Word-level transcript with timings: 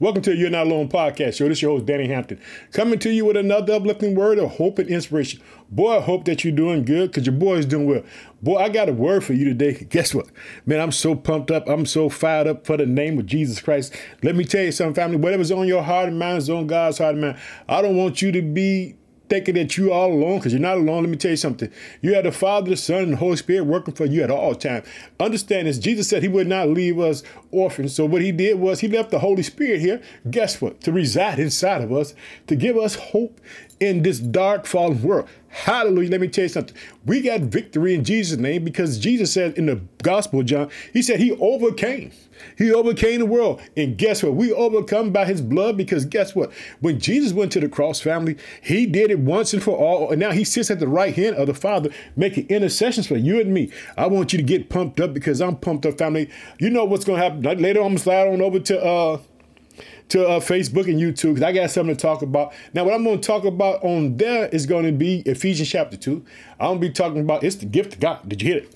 Welcome 0.00 0.22
to 0.22 0.36
You're 0.36 0.48
Not 0.48 0.68
Alone 0.68 0.88
podcast 0.88 1.34
show. 1.34 1.48
This 1.48 1.58
is 1.58 1.62
your 1.62 1.72
host, 1.72 1.86
Danny 1.86 2.06
Hampton, 2.06 2.40
coming 2.70 3.00
to 3.00 3.10
you 3.10 3.24
with 3.24 3.36
another 3.36 3.72
uplifting 3.72 4.14
word 4.14 4.38
of 4.38 4.52
hope 4.52 4.78
and 4.78 4.88
inspiration. 4.88 5.42
Boy, 5.70 5.96
I 5.96 6.00
hope 6.00 6.24
that 6.26 6.44
you're 6.44 6.54
doing 6.54 6.84
good 6.84 7.10
because 7.10 7.26
your 7.26 7.34
boy 7.34 7.56
is 7.56 7.66
doing 7.66 7.84
well. 7.84 8.04
Boy, 8.40 8.58
I 8.58 8.68
got 8.68 8.88
a 8.88 8.92
word 8.92 9.24
for 9.24 9.32
you 9.32 9.44
today. 9.44 9.72
Guess 9.90 10.14
what? 10.14 10.28
Man, 10.66 10.78
I'm 10.78 10.92
so 10.92 11.16
pumped 11.16 11.50
up. 11.50 11.68
I'm 11.68 11.84
so 11.84 12.08
fired 12.08 12.46
up 12.46 12.64
for 12.64 12.76
the 12.76 12.86
name 12.86 13.18
of 13.18 13.26
Jesus 13.26 13.60
Christ. 13.60 13.92
Let 14.22 14.36
me 14.36 14.44
tell 14.44 14.62
you 14.62 14.70
something, 14.70 14.94
family. 14.94 15.16
Whatever's 15.16 15.50
on 15.50 15.66
your 15.66 15.82
heart 15.82 16.06
and 16.06 16.16
mind 16.16 16.38
is 16.38 16.48
on 16.48 16.68
God's 16.68 16.98
heart 16.98 17.14
and 17.14 17.22
mind. 17.22 17.38
I 17.68 17.82
don't 17.82 17.96
want 17.96 18.22
you 18.22 18.30
to 18.30 18.40
be 18.40 18.97
thinking 19.28 19.54
that 19.56 19.76
you 19.76 19.92
all 19.92 20.12
alone 20.12 20.38
because 20.38 20.52
you're 20.52 20.60
not 20.60 20.76
alone. 20.76 21.02
Let 21.04 21.10
me 21.10 21.16
tell 21.16 21.30
you 21.30 21.36
something. 21.36 21.70
You 22.00 22.14
have 22.14 22.24
the 22.24 22.32
Father, 22.32 22.70
the 22.70 22.76
Son, 22.76 23.02
and 23.02 23.12
the 23.12 23.16
Holy 23.16 23.36
Spirit 23.36 23.64
working 23.64 23.94
for 23.94 24.06
you 24.06 24.22
at 24.22 24.30
all 24.30 24.54
times. 24.54 24.86
Understand 25.20 25.66
this. 25.66 25.78
Jesus 25.78 26.08
said 26.08 26.22
he 26.22 26.28
would 26.28 26.46
not 26.46 26.68
leave 26.68 26.98
us 26.98 27.22
orphans. 27.50 27.94
So 27.94 28.04
what 28.04 28.22
he 28.22 28.32
did 28.32 28.58
was 28.58 28.80
he 28.80 28.88
left 28.88 29.10
the 29.10 29.18
Holy 29.18 29.42
Spirit 29.42 29.80
here. 29.80 30.00
Guess 30.30 30.60
what? 30.60 30.80
To 30.82 30.92
reside 30.92 31.38
inside 31.38 31.82
of 31.82 31.92
us, 31.92 32.14
to 32.46 32.56
give 32.56 32.76
us 32.76 32.94
hope 32.94 33.40
in 33.80 34.02
this 34.02 34.18
dark 34.18 34.66
fallen 34.66 35.02
world. 35.02 35.28
Hallelujah. 35.64 36.10
Let 36.10 36.20
me 36.20 36.28
tell 36.28 36.44
you 36.44 36.48
something. 36.48 36.76
We 37.04 37.20
got 37.20 37.40
victory 37.40 37.92
in 37.92 38.04
Jesus' 38.04 38.38
name 38.38 38.62
because 38.62 38.96
Jesus 38.96 39.32
said 39.32 39.58
in 39.58 39.66
the 39.66 39.80
Gospel 40.04 40.44
John, 40.44 40.70
he 40.92 41.02
said 41.02 41.18
he 41.18 41.32
overcame. 41.32 42.12
He 42.56 42.72
overcame 42.72 43.18
the 43.18 43.26
world. 43.26 43.60
And 43.76 43.98
guess 43.98 44.22
what? 44.22 44.34
We 44.34 44.52
overcome 44.52 45.10
by 45.10 45.24
his 45.24 45.42
blood 45.42 45.76
because 45.76 46.04
guess 46.04 46.32
what? 46.32 46.52
When 46.78 47.00
Jesus 47.00 47.32
went 47.32 47.50
to 47.52 47.60
the 47.60 47.68
cross, 47.68 47.98
family, 47.98 48.36
he 48.62 48.86
did 48.86 49.10
it 49.10 49.18
once 49.18 49.52
and 49.52 49.60
for 49.60 49.76
all. 49.76 50.12
And 50.12 50.20
now 50.20 50.30
he 50.30 50.44
sits 50.44 50.70
at 50.70 50.78
the 50.78 50.86
right 50.86 51.12
hand 51.12 51.34
of 51.34 51.48
the 51.48 51.54
Father 51.54 51.90
making 52.14 52.48
intercessions 52.48 53.08
for 53.08 53.16
you 53.16 53.40
and 53.40 53.52
me. 53.52 53.72
I 53.96 54.06
want 54.06 54.32
you 54.32 54.36
to 54.36 54.44
get 54.44 54.70
pumped 54.70 55.00
up 55.00 55.12
because 55.12 55.40
I'm 55.40 55.56
pumped 55.56 55.84
up, 55.86 55.98
family. 55.98 56.30
You 56.60 56.70
know 56.70 56.84
what's 56.84 57.04
going 57.04 57.18
to 57.18 57.24
happen. 57.24 57.42
Later, 57.60 57.80
I'm 57.80 57.88
going 57.88 57.96
to 57.96 58.02
slide 58.02 58.28
on 58.28 58.40
over 58.40 58.60
to 58.60 58.80
uh, 58.80 59.18
to 60.08 60.26
uh, 60.26 60.40
Facebook 60.40 60.88
and 60.88 61.00
YouTube 61.00 61.34
because 61.34 61.42
I 61.42 61.52
got 61.52 61.70
something 61.70 61.94
to 61.94 62.00
talk 62.00 62.22
about. 62.22 62.52
Now, 62.74 62.84
what 62.84 62.94
I'm 62.94 63.04
going 63.04 63.20
to 63.20 63.26
talk 63.26 63.44
about 63.44 63.82
on 63.82 64.16
there 64.16 64.48
is 64.48 64.66
going 64.66 64.84
to 64.84 64.92
be 64.92 65.20
Ephesians 65.26 65.68
chapter 65.68 65.96
2. 65.96 66.24
I'm 66.60 66.66
going 66.66 66.80
to 66.80 66.88
be 66.88 66.92
talking 66.92 67.20
about 67.20 67.44
it's 67.44 67.56
the 67.56 67.66
gift 67.66 67.94
of 67.94 68.00
God. 68.00 68.28
Did 68.28 68.42
you 68.42 68.52
hear 68.52 68.62
it? 68.62 68.74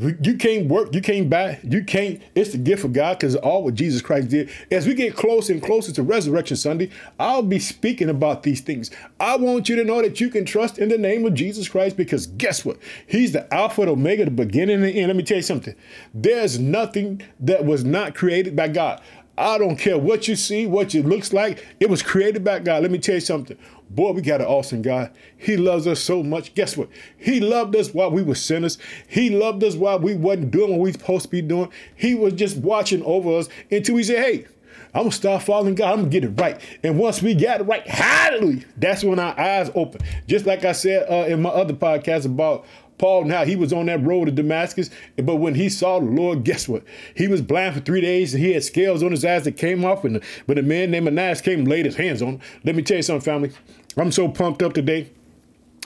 You 0.00 0.36
can't 0.36 0.68
work, 0.68 0.94
you 0.94 1.00
can't 1.00 1.28
buy, 1.28 1.58
you 1.64 1.82
can't. 1.82 2.22
It's 2.36 2.52
the 2.52 2.58
gift 2.58 2.84
of 2.84 2.92
God 2.92 3.18
because 3.18 3.34
all 3.34 3.64
what 3.64 3.74
Jesus 3.74 4.00
Christ 4.00 4.28
did. 4.28 4.48
As 4.70 4.86
we 4.86 4.94
get 4.94 5.16
closer 5.16 5.52
and 5.52 5.60
closer 5.60 5.90
to 5.90 6.04
Resurrection 6.04 6.56
Sunday, 6.56 6.90
I'll 7.18 7.42
be 7.42 7.58
speaking 7.58 8.08
about 8.08 8.44
these 8.44 8.60
things. 8.60 8.92
I 9.18 9.34
want 9.34 9.68
you 9.68 9.74
to 9.74 9.82
know 9.82 10.00
that 10.00 10.20
you 10.20 10.30
can 10.30 10.44
trust 10.44 10.78
in 10.78 10.88
the 10.88 10.98
name 10.98 11.26
of 11.26 11.34
Jesus 11.34 11.68
Christ 11.68 11.96
because 11.96 12.28
guess 12.28 12.64
what? 12.64 12.78
He's 13.08 13.32
the 13.32 13.52
Alpha 13.52 13.80
and 13.80 13.90
Omega, 13.90 14.24
the 14.24 14.30
beginning 14.30 14.76
and 14.76 14.84
the 14.84 14.92
end. 14.92 15.08
Let 15.08 15.16
me 15.16 15.24
tell 15.24 15.38
you 15.38 15.42
something. 15.42 15.74
There's 16.14 16.60
nothing 16.60 17.20
that 17.40 17.64
was 17.64 17.82
not 17.82 18.14
created 18.14 18.54
by 18.54 18.68
God. 18.68 19.00
I 19.38 19.56
don't 19.58 19.76
care 19.76 19.96
what 19.96 20.26
you 20.26 20.36
see, 20.36 20.66
what 20.66 20.94
it 20.94 21.06
looks 21.06 21.32
like. 21.32 21.64
It 21.78 21.88
was 21.88 22.02
created 22.02 22.42
by 22.44 22.58
God. 22.58 22.82
Let 22.82 22.90
me 22.90 22.98
tell 22.98 23.14
you 23.14 23.20
something. 23.20 23.56
Boy, 23.90 24.12
we 24.12 24.20
got 24.20 24.40
an 24.40 24.46
awesome 24.46 24.82
God. 24.82 25.12
He 25.36 25.56
loves 25.56 25.86
us 25.86 26.00
so 26.00 26.22
much. 26.22 26.54
Guess 26.54 26.76
what? 26.76 26.88
He 27.16 27.40
loved 27.40 27.74
us 27.76 27.94
while 27.94 28.10
we 28.10 28.22
were 28.22 28.34
sinners. 28.34 28.78
He 29.06 29.30
loved 29.30 29.62
us 29.64 29.76
while 29.76 29.98
we 29.98 30.14
wasn't 30.14 30.50
doing 30.50 30.72
what 30.72 30.80
we 30.80 30.92
supposed 30.92 31.26
to 31.26 31.30
be 31.30 31.40
doing. 31.40 31.70
He 31.94 32.14
was 32.14 32.34
just 32.34 32.58
watching 32.58 33.02
over 33.04 33.38
us 33.38 33.48
until 33.70 33.94
we 33.94 34.02
said, 34.02 34.24
hey, 34.24 34.46
I'm 34.94 35.02
gonna 35.02 35.12
start 35.12 35.42
following 35.42 35.74
God. 35.74 35.92
I'm 35.92 35.98
gonna 36.00 36.08
get 36.08 36.24
it 36.24 36.40
right. 36.40 36.60
And 36.82 36.98
once 36.98 37.22
we 37.22 37.34
got 37.34 37.60
it 37.60 37.64
right, 37.64 37.86
hallelujah, 37.86 38.64
that's 38.76 39.04
when 39.04 39.18
our 39.18 39.38
eyes 39.38 39.70
open. 39.74 40.00
Just 40.26 40.46
like 40.46 40.64
I 40.64 40.72
said 40.72 41.06
uh, 41.10 41.26
in 41.26 41.42
my 41.42 41.50
other 41.50 41.74
podcast 41.74 42.24
about 42.24 42.66
Paul 42.98 43.24
now 43.24 43.44
he 43.44 43.56
was 43.56 43.72
on 43.72 43.86
that 43.86 44.04
road 44.04 44.26
to 44.26 44.32
Damascus, 44.32 44.90
but 45.16 45.36
when 45.36 45.54
he 45.54 45.68
saw 45.68 45.98
the 45.98 46.06
Lord, 46.06 46.44
guess 46.44 46.68
what? 46.68 46.82
He 47.14 47.28
was 47.28 47.40
blind 47.40 47.74
for 47.74 47.80
three 47.80 48.00
days 48.00 48.34
and 48.34 48.42
he 48.42 48.52
had 48.52 48.64
scales 48.64 49.02
on 49.02 49.12
his 49.12 49.24
eyes 49.24 49.44
that 49.44 49.56
came 49.56 49.84
off. 49.84 50.04
And 50.04 50.22
but 50.46 50.58
a 50.58 50.62
man 50.62 50.90
named 50.90 51.06
Ananias 51.06 51.40
came 51.40 51.60
and 51.60 51.68
laid 51.68 51.86
his 51.86 51.96
hands 51.96 52.22
on 52.22 52.34
him. 52.34 52.40
Let 52.64 52.74
me 52.74 52.82
tell 52.82 52.96
you 52.96 53.02
something, 53.02 53.24
family. 53.24 53.52
I'm 53.96 54.12
so 54.12 54.28
pumped 54.28 54.62
up 54.62 54.74
today 54.74 55.10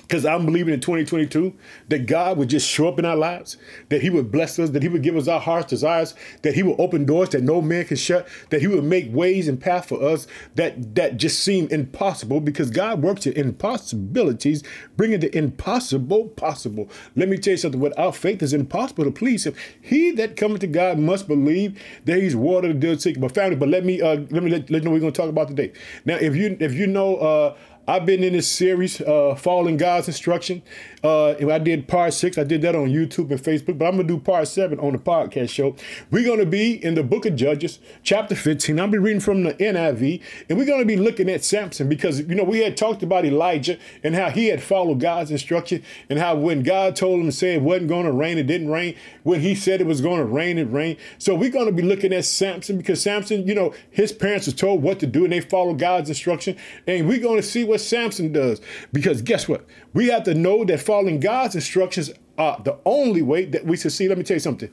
because 0.03 0.27
I'm 0.27 0.45
believing 0.45 0.75
in 0.75 0.81
2022 0.81 1.55
that 1.89 2.07
God 2.07 2.37
would 2.39 2.49
just 2.49 2.69
show 2.69 2.89
up 2.89 2.99
in 2.99 3.05
our 3.05 3.17
lives, 3.17 3.57
that 3.89 4.03
He 4.03 4.11
would 4.11 4.31
bless 4.31 4.59
us, 4.59 4.71
that 4.71 4.83
He 4.83 4.89
would 4.89 5.03
give 5.03 5.17
us 5.17 5.29
our 5.29 5.41
heart's 5.41 5.71
desires, 5.71 6.15
that 6.43 6.55
He 6.55 6.63
would 6.63 6.79
open 6.79 7.05
doors 7.05 7.31
that 7.31 7.43
no 7.43 7.63
man 7.63 7.85
can 7.85 7.97
shut, 7.97 8.29
that 8.51 8.61
He 8.61 8.67
would 8.67 8.85
make 8.85 9.13
ways 9.13 9.49
and 9.49 9.61
paths 9.61 9.89
for 9.89 10.03
us 10.03 10.27
that 10.55 10.95
that 10.95 11.17
just 11.17 11.43
seem 11.43 11.69
impossible 11.69 12.41
because 12.41 12.71
God 12.71 13.03
works 13.03 13.27
in 13.27 13.33
impossibilities, 13.35 14.63
bringing 14.97 15.21
the 15.21 15.37
impossible 15.37 16.29
possible. 16.29 16.89
Let 17.17 17.29
me 17.29 17.39
tell 17.39 17.53
you 17.53 17.57
something: 17.59 17.81
without 17.81 18.17
faith, 18.17 18.43
it's 18.43 18.53
impossible 18.53 19.05
to 19.05 19.11
please 19.11 19.47
Him. 19.47 19.55
He 19.81 20.11
that 20.13 20.37
cometh 20.37 20.61
to 20.61 20.67
God 20.67 20.99
must 20.99 21.29
believe 21.29 21.81
that 22.05 22.21
He's 22.21 22.37
water 22.37 22.69
the 22.69 22.75
dead 22.75 23.01
sick. 23.01 23.19
But 23.21 23.35
family, 23.35 23.57
but 23.57 23.69
let 23.69 23.85
me 23.85 24.01
uh, 24.01 24.17
let 24.31 24.43
me 24.43 24.51
let, 24.51 24.71
let 24.71 24.83
you 24.83 24.85
know 24.85 24.91
we're 24.91 25.01
going 25.01 25.13
to 25.13 25.21
talk 25.21 25.31
about 25.31 25.49
today. 25.49 25.73
Now, 26.05 26.17
if 26.17 26.37
you 26.37 26.57
if 26.61 26.73
you 26.75 26.87
know. 26.87 27.17
Uh, 27.17 27.57
I've 27.89 28.07
been 28.07 28.23
in 28.23 28.35
this 28.35 28.47
series, 28.47 29.01
uh, 29.01 29.35
Following 29.35 29.77
God's 29.77 30.07
Instruction. 30.07 30.63
Uh, 31.03 31.31
I 31.31 31.59
did 31.59 31.89
part 31.89 32.15
six. 32.15 32.39
I 32.39 32.45
did 32.45 32.63
that 32.63 32.77
on 32.77 32.91
YouTube 32.91 33.33
and 33.33 33.43
Facebook, 33.43 33.77
but 33.77 33.87
I'm 33.87 33.97
going 33.97 34.07
to 34.07 34.15
do 34.15 34.21
part 34.21 34.47
seven 34.47 34.79
on 34.79 34.93
the 34.93 35.01
podcast 35.01 35.51
show. 35.51 35.75
We're 36.13 36.25
going 36.25 36.39
to 36.39 36.47
be 36.47 36.73
in 36.85 36.95
the 36.95 37.03
book 37.03 37.27
of 37.27 37.35
Judges, 37.35 37.81
chapter 38.05 38.37
15. 38.37 38.79
I'll 38.79 38.87
be 38.87 38.99
reading 38.99 39.19
from 39.19 39.43
the 39.43 39.55
NIV, 39.55 40.23
and 40.49 40.59
we're 40.59 40.65
going 40.65 40.79
to 40.79 40.87
be 40.87 40.97
looking 40.97 41.29
at 41.29 41.43
Samson 41.43 41.89
because, 41.89 42.21
you 42.21 42.37
know, 42.37 42.45
we 42.45 42.61
had 42.61 42.77
talked 42.77 43.03
about 43.03 43.25
Elijah 43.25 43.79
and 44.05 44.15
how 44.15 44.31
he 44.31 44.47
had 44.47 44.63
followed 44.63 45.01
God's 45.01 45.33
instruction 45.33 45.83
and 46.09 46.21
how 46.21 46.37
when 46.37 46.63
God 46.63 46.95
told 46.95 47.19
him 47.19 47.27
to 47.27 47.33
say 47.33 47.55
it 47.55 47.63
wasn't 47.63 47.89
going 47.89 48.07
to 48.07 48.13
rain, 48.13 48.39
it 48.39 48.47
didn't 48.47 48.71
rain. 48.71 48.95
When 49.25 49.41
he 49.41 49.57
said 49.57 49.81
it 49.81 49.89
was 49.89 50.01
going 50.01 50.19
to 50.19 50.25
rain, 50.25 50.57
it 50.57 50.71
rained. 50.71 50.99
So 51.19 51.35
we're 51.35 51.51
going 51.51 51.67
to 51.67 51.73
be 51.73 51.83
looking 51.83 52.13
at 52.13 52.27
Samson 52.27 52.77
because 52.77 53.03
Samson, 53.03 53.45
you 53.45 53.57
know, 53.57 53.75
his 53.91 54.13
parents 54.13 54.47
were 54.47 54.53
told 54.53 54.85
what 54.85 55.01
to 55.01 55.07
do 55.09 55.25
and 55.25 55.33
they 55.33 55.41
followed 55.41 55.81
God's 55.81 56.11
instruction. 56.11 56.57
And 56.87 57.09
we're 57.09 57.19
going 57.19 57.41
to 57.41 57.43
see 57.43 57.65
what 57.73 57.81
Samson 57.81 58.33
does. 58.33 58.61
Because 58.93 59.23
guess 59.23 59.49
what? 59.49 59.65
We 59.95 60.09
have 60.09 60.25
to 60.25 60.35
know 60.35 60.65
that 60.65 60.81
following 60.81 61.19
God's 61.19 61.55
instructions 61.55 62.11
are 62.39 62.61
the 62.63 62.79
only 62.85 63.23
way 63.23 63.47
that 63.47 63.65
we 63.65 63.77
succeed. 63.77 64.09
Let 64.09 64.19
me 64.19 64.25
tell 64.25 64.37
you 64.37 64.41
something. 64.41 64.71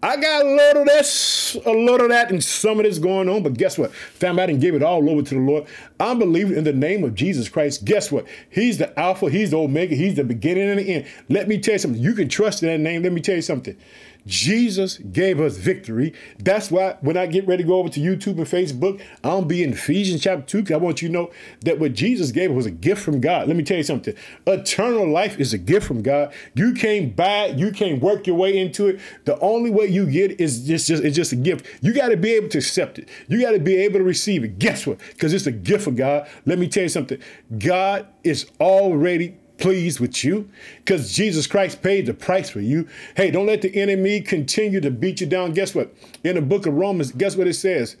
I 0.00 0.16
got 0.16 0.46
a 0.46 0.48
lot 0.48 0.76
of 0.76 0.86
this, 0.86 1.56
a 1.66 1.72
lot 1.72 2.00
of 2.00 2.10
that, 2.10 2.30
and 2.30 2.42
some 2.42 2.78
of 2.78 2.84
this 2.84 2.98
going 2.98 3.28
on. 3.28 3.42
But 3.42 3.54
guess 3.54 3.76
what? 3.76 3.92
Family, 3.92 4.42
I 4.44 4.46
didn't 4.46 4.60
give 4.60 4.76
it 4.76 4.82
all 4.82 5.10
over 5.10 5.22
to 5.22 5.34
the 5.34 5.40
Lord. 5.40 5.66
I'm 5.98 6.20
believing 6.20 6.56
in 6.56 6.62
the 6.62 6.72
name 6.72 7.02
of 7.02 7.16
Jesus 7.16 7.48
Christ. 7.48 7.84
Guess 7.84 8.12
what? 8.12 8.24
He's 8.48 8.78
the 8.78 8.96
Alpha, 8.98 9.28
He's 9.28 9.50
the 9.50 9.58
Omega, 9.58 9.96
He's 9.96 10.14
the 10.14 10.22
beginning 10.22 10.70
and 10.70 10.78
the 10.78 10.94
end. 10.94 11.06
Let 11.28 11.48
me 11.48 11.58
tell 11.58 11.74
you 11.74 11.78
something. 11.80 12.00
You 12.00 12.14
can 12.14 12.28
trust 12.28 12.62
in 12.62 12.68
that 12.68 12.78
name. 12.78 13.02
Let 13.02 13.12
me 13.12 13.20
tell 13.20 13.34
you 13.34 13.42
something. 13.42 13.76
Jesus 14.26 14.98
gave 14.98 15.40
us 15.40 15.56
victory. 15.56 16.12
That's 16.38 16.70
why 16.70 16.96
when 17.00 17.16
I 17.16 17.26
get 17.26 17.46
ready 17.46 17.62
to 17.62 17.66
go 17.66 17.78
over 17.78 17.88
to 17.88 18.00
YouTube 18.00 18.36
and 18.38 18.46
Facebook, 18.46 19.00
I'll 19.24 19.44
be 19.44 19.62
in 19.62 19.72
Ephesians 19.72 20.22
chapter 20.22 20.44
2 20.44 20.62
because 20.62 20.74
I 20.74 20.78
want 20.78 21.02
you 21.02 21.08
to 21.08 21.14
know 21.14 21.30
that 21.62 21.78
what 21.78 21.94
Jesus 21.94 22.30
gave 22.30 22.52
was 22.52 22.66
a 22.66 22.70
gift 22.70 23.02
from 23.02 23.20
God. 23.20 23.48
Let 23.48 23.56
me 23.56 23.62
tell 23.62 23.76
you 23.76 23.82
something. 23.82 24.14
Eternal 24.46 25.08
life 25.08 25.38
is 25.38 25.54
a 25.54 25.58
gift 25.58 25.86
from 25.86 26.02
God. 26.02 26.32
You 26.54 26.74
can't 26.74 27.16
buy 27.16 27.46
it, 27.46 27.58
you 27.58 27.72
can't 27.72 28.02
work 28.02 28.26
your 28.26 28.36
way 28.36 28.58
into 28.58 28.88
it. 28.88 29.00
The 29.24 29.38
only 29.40 29.70
way 29.70 29.86
you 29.86 30.06
get 30.10 30.32
it 30.32 30.40
is 30.40 30.66
just, 30.66 30.88
just 30.88 31.02
it's 31.02 31.16
just 31.16 31.32
a 31.32 31.36
gift. 31.36 31.66
You 31.80 31.94
got 31.94 32.08
to 32.08 32.16
be 32.16 32.32
able 32.32 32.48
to 32.48 32.58
accept 32.58 32.98
it. 32.98 33.08
You 33.28 33.40
got 33.40 33.52
to 33.52 33.58
be 33.58 33.76
able 33.76 33.98
to 33.98 34.04
receive 34.04 34.44
it. 34.44 34.58
Guess 34.58 34.86
what? 34.86 34.98
Because 34.98 35.32
it's 35.32 35.46
a 35.46 35.52
gift 35.52 35.86
of 35.86 35.96
God. 35.96 36.28
Let 36.44 36.58
me 36.58 36.68
tell 36.68 36.82
you 36.82 36.88
something. 36.88 37.18
God 37.58 38.06
is 38.24 38.46
already 38.60 39.38
pleased 39.58 40.00
with 40.00 40.24
you 40.24 40.48
because 40.78 41.12
Jesus 41.12 41.46
Christ 41.46 41.82
paid 41.82 42.06
the 42.06 42.14
price 42.14 42.48
for 42.48 42.60
you. 42.60 42.88
Hey, 43.16 43.30
don't 43.30 43.46
let 43.46 43.62
the 43.62 43.74
enemy 43.80 44.20
continue 44.20 44.80
to 44.80 44.90
beat 44.90 45.20
you 45.20 45.26
down. 45.26 45.52
Guess 45.52 45.74
what? 45.74 45.92
In 46.24 46.36
the 46.36 46.42
book 46.42 46.66
of 46.66 46.74
Romans, 46.74 47.12
guess 47.12 47.36
what 47.36 47.46
it 47.46 47.54
says? 47.54 47.96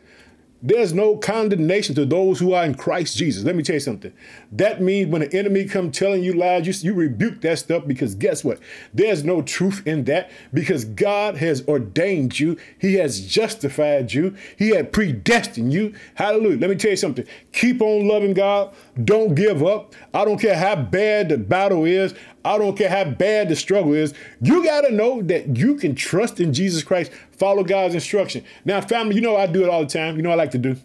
There's 0.60 0.92
no 0.92 1.16
condemnation 1.16 1.94
to 1.94 2.04
those 2.04 2.40
who 2.40 2.52
are 2.52 2.64
in 2.64 2.74
Christ 2.74 3.16
Jesus. 3.16 3.44
Let 3.44 3.54
me 3.54 3.62
tell 3.62 3.74
you 3.74 3.80
something. 3.80 4.12
That 4.50 4.82
means 4.82 5.08
when 5.08 5.20
the 5.20 5.32
enemy 5.32 5.66
come 5.66 5.92
telling 5.92 6.24
you 6.24 6.32
lies, 6.32 6.66
you, 6.66 6.90
you 6.90 6.98
rebuke 6.98 7.42
that 7.42 7.60
stuff 7.60 7.86
because 7.86 8.16
guess 8.16 8.42
what? 8.42 8.58
There's 8.92 9.22
no 9.22 9.40
truth 9.40 9.86
in 9.86 10.04
that 10.04 10.32
because 10.52 10.84
God 10.84 11.36
has 11.36 11.66
ordained 11.68 12.40
you. 12.40 12.56
He 12.80 12.94
has 12.94 13.24
justified 13.24 14.12
you. 14.12 14.34
He 14.56 14.70
had 14.70 14.92
predestined 14.92 15.72
you. 15.72 15.94
Hallelujah. 16.16 16.58
Let 16.58 16.70
me 16.70 16.76
tell 16.76 16.90
you 16.90 16.96
something. 16.96 17.26
Keep 17.52 17.80
on 17.80 18.08
loving 18.08 18.34
God. 18.34 18.74
Don't 19.04 19.34
give 19.34 19.62
up. 19.62 19.94
I 20.12 20.24
don't 20.24 20.40
care 20.40 20.56
how 20.56 20.74
bad 20.76 21.28
the 21.28 21.38
battle 21.38 21.84
is. 21.84 22.14
I 22.44 22.58
don't 22.58 22.76
care 22.76 22.88
how 22.88 23.04
bad 23.04 23.48
the 23.48 23.56
struggle 23.56 23.92
is. 23.92 24.14
You 24.40 24.64
got 24.64 24.82
to 24.82 24.90
know 24.90 25.22
that 25.22 25.56
you 25.56 25.76
can 25.76 25.94
trust 25.94 26.40
in 26.40 26.52
Jesus 26.52 26.82
Christ, 26.82 27.12
follow 27.30 27.62
God's 27.62 27.94
instruction. 27.94 28.44
Now, 28.64 28.80
family, 28.80 29.14
you 29.14 29.20
know 29.20 29.36
I 29.36 29.46
do 29.46 29.62
it 29.62 29.68
all 29.68 29.80
the 29.80 29.86
time. 29.86 30.16
You 30.16 30.22
know 30.22 30.30
I 30.30 30.34
like 30.34 30.50
to 30.52 30.58
do. 30.58 30.76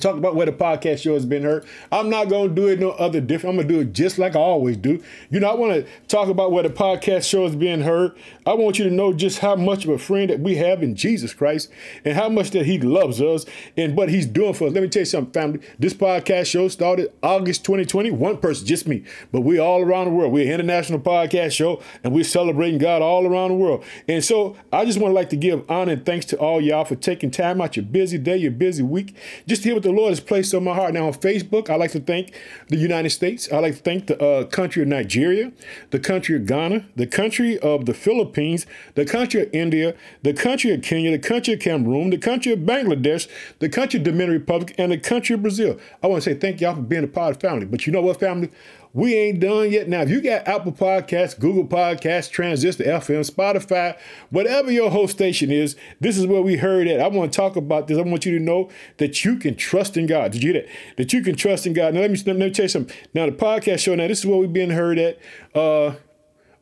Talk 0.00 0.16
about 0.16 0.34
where 0.34 0.46
the 0.46 0.52
podcast 0.52 1.02
show 1.02 1.14
has 1.14 1.26
been 1.26 1.42
heard. 1.42 1.66
I'm 1.90 2.08
not 2.08 2.28
going 2.28 2.48
to 2.48 2.54
do 2.54 2.68
it 2.68 2.80
no 2.80 2.90
other 2.92 3.20
different. 3.20 3.52
I'm 3.52 3.56
going 3.56 3.68
to 3.68 3.74
do 3.74 3.80
it 3.88 3.92
just 3.92 4.18
like 4.18 4.34
I 4.34 4.38
always 4.38 4.76
do. 4.78 5.02
You 5.30 5.40
know, 5.40 5.50
I 5.50 5.54
want 5.54 5.74
to 5.74 5.86
talk 6.08 6.28
about 6.28 6.50
where 6.50 6.62
the 6.62 6.70
podcast 6.70 7.28
show 7.28 7.44
is 7.44 7.54
being 7.54 7.82
heard. 7.82 8.16
I 8.46 8.54
want 8.54 8.78
you 8.78 8.84
to 8.84 8.90
know 8.90 9.12
just 9.12 9.40
how 9.40 9.54
much 9.54 9.84
of 9.84 9.90
a 9.90 9.98
friend 9.98 10.30
that 10.30 10.40
we 10.40 10.56
have 10.56 10.82
in 10.82 10.94
Jesus 10.94 11.34
Christ 11.34 11.68
and 12.04 12.14
how 12.14 12.30
much 12.30 12.52
that 12.52 12.64
he 12.64 12.78
loves 12.78 13.20
us 13.20 13.44
and 13.76 13.94
what 13.94 14.08
he's 14.08 14.26
doing 14.26 14.54
for 14.54 14.68
us. 14.68 14.72
Let 14.72 14.82
me 14.82 14.88
tell 14.88 15.02
you 15.02 15.06
something, 15.06 15.32
family. 15.32 15.60
This 15.78 15.92
podcast 15.92 16.46
show 16.46 16.68
started 16.68 17.12
August 17.22 17.64
2020. 17.64 18.10
One 18.12 18.38
person, 18.38 18.66
just 18.66 18.88
me, 18.88 19.04
but 19.30 19.42
we 19.42 19.58
all 19.58 19.82
around 19.82 20.06
the 20.06 20.12
world. 20.12 20.32
We're 20.32 20.46
an 20.46 20.52
international 20.52 21.00
podcast 21.00 21.52
show 21.52 21.82
and 22.02 22.14
we're 22.14 22.24
celebrating 22.24 22.78
God 22.78 23.02
all 23.02 23.26
around 23.26 23.50
the 23.50 23.56
world. 23.56 23.84
And 24.08 24.24
so 24.24 24.56
I 24.72 24.86
just 24.86 24.98
want 24.98 25.10
to 25.10 25.14
like 25.14 25.28
to 25.30 25.36
give 25.36 25.70
honor 25.70 25.92
and 25.92 26.06
thanks 26.06 26.24
to 26.26 26.38
all 26.38 26.60
y'all 26.62 26.86
for 26.86 26.96
taking 26.96 27.30
time 27.30 27.60
out 27.60 27.76
your 27.76 27.84
busy 27.84 28.16
day, 28.16 28.38
your 28.38 28.52
busy 28.52 28.82
week, 28.82 29.14
just 29.46 29.62
to 29.62 29.68
hear 29.68 29.81
what 29.82 29.94
the 29.94 30.00
Lord 30.00 30.10
has 30.10 30.20
placed 30.20 30.54
on 30.54 30.62
my 30.62 30.74
heart. 30.74 30.94
Now 30.94 31.08
on 31.08 31.14
Facebook, 31.14 31.68
I 31.68 31.74
like 31.74 31.90
to 31.90 32.00
thank 32.00 32.32
the 32.68 32.76
United 32.76 33.10
States. 33.10 33.50
I 33.52 33.58
like 33.58 33.74
to 33.76 33.82
thank 33.82 34.06
the 34.06 34.22
uh, 34.22 34.44
country 34.44 34.82
of 34.82 34.88
Nigeria, 34.88 35.50
the 35.90 35.98
country 35.98 36.36
of 36.36 36.46
Ghana, 36.46 36.86
the 36.94 37.06
country 37.06 37.58
of 37.58 37.86
the 37.86 37.94
Philippines, 37.94 38.64
the 38.94 39.04
country 39.04 39.42
of 39.42 39.50
India, 39.52 39.96
the 40.22 40.34
country 40.34 40.70
of 40.72 40.82
Kenya, 40.82 41.10
the 41.10 41.18
country 41.18 41.54
of 41.54 41.60
Cameroon, 41.60 42.10
the 42.10 42.18
country 42.18 42.52
of 42.52 42.60
Bangladesh, 42.60 43.26
the 43.58 43.68
country 43.68 43.98
of 43.98 44.04
Dominican 44.04 44.40
Republic, 44.40 44.74
and 44.78 44.92
the 44.92 44.98
country 44.98 45.34
of 45.34 45.42
Brazil. 45.42 45.78
I 46.00 46.06
want 46.06 46.22
to 46.22 46.30
say 46.30 46.38
thank 46.38 46.60
y'all 46.60 46.76
for 46.76 46.82
being 46.82 47.02
a 47.02 47.08
part 47.08 47.34
of 47.34 47.42
the 47.42 47.48
family. 47.48 47.66
But 47.66 47.84
you 47.84 47.92
know 47.92 48.02
what, 48.02 48.20
family? 48.20 48.50
We 48.94 49.14
ain't 49.14 49.40
done 49.40 49.72
yet. 49.72 49.88
Now, 49.88 50.02
if 50.02 50.10
you 50.10 50.20
got 50.20 50.46
Apple 50.46 50.72
Podcasts, 50.72 51.38
Google 51.38 51.66
Podcasts, 51.66 52.30
Transistor 52.30 52.84
FM, 52.84 53.28
Spotify, 53.28 53.98
whatever 54.28 54.70
your 54.70 54.90
host 54.90 55.14
station 55.14 55.50
is, 55.50 55.76
this 56.00 56.18
is 56.18 56.26
where 56.26 56.42
we 56.42 56.56
heard 56.58 56.86
it. 56.86 57.00
I 57.00 57.08
want 57.08 57.32
to 57.32 57.36
talk 57.36 57.56
about 57.56 57.88
this. 57.88 57.96
I 57.96 58.02
want 58.02 58.26
you 58.26 58.38
to 58.38 58.44
know 58.44 58.70
that 58.98 59.24
you 59.24 59.36
can 59.38 59.56
trust 59.56 59.96
in 59.96 60.04
God. 60.04 60.32
Did 60.32 60.42
you 60.42 60.52
hear 60.52 60.62
that? 60.62 60.70
That 60.98 61.12
you 61.14 61.22
can 61.22 61.36
trust 61.36 61.66
in 61.66 61.72
God. 61.72 61.94
Now, 61.94 62.00
let 62.00 62.10
me, 62.10 62.18
let 62.26 62.36
me 62.36 62.50
tell 62.50 62.66
you 62.66 62.68
something. 62.68 62.94
Now, 63.14 63.24
the 63.24 63.32
podcast 63.32 63.78
show, 63.78 63.94
now, 63.94 64.08
this 64.08 64.18
is 64.18 64.26
where 64.26 64.36
we've 64.38 64.52
been 64.52 64.70
heard 64.70 64.98
at. 64.98 65.18
Uh, 65.54 65.94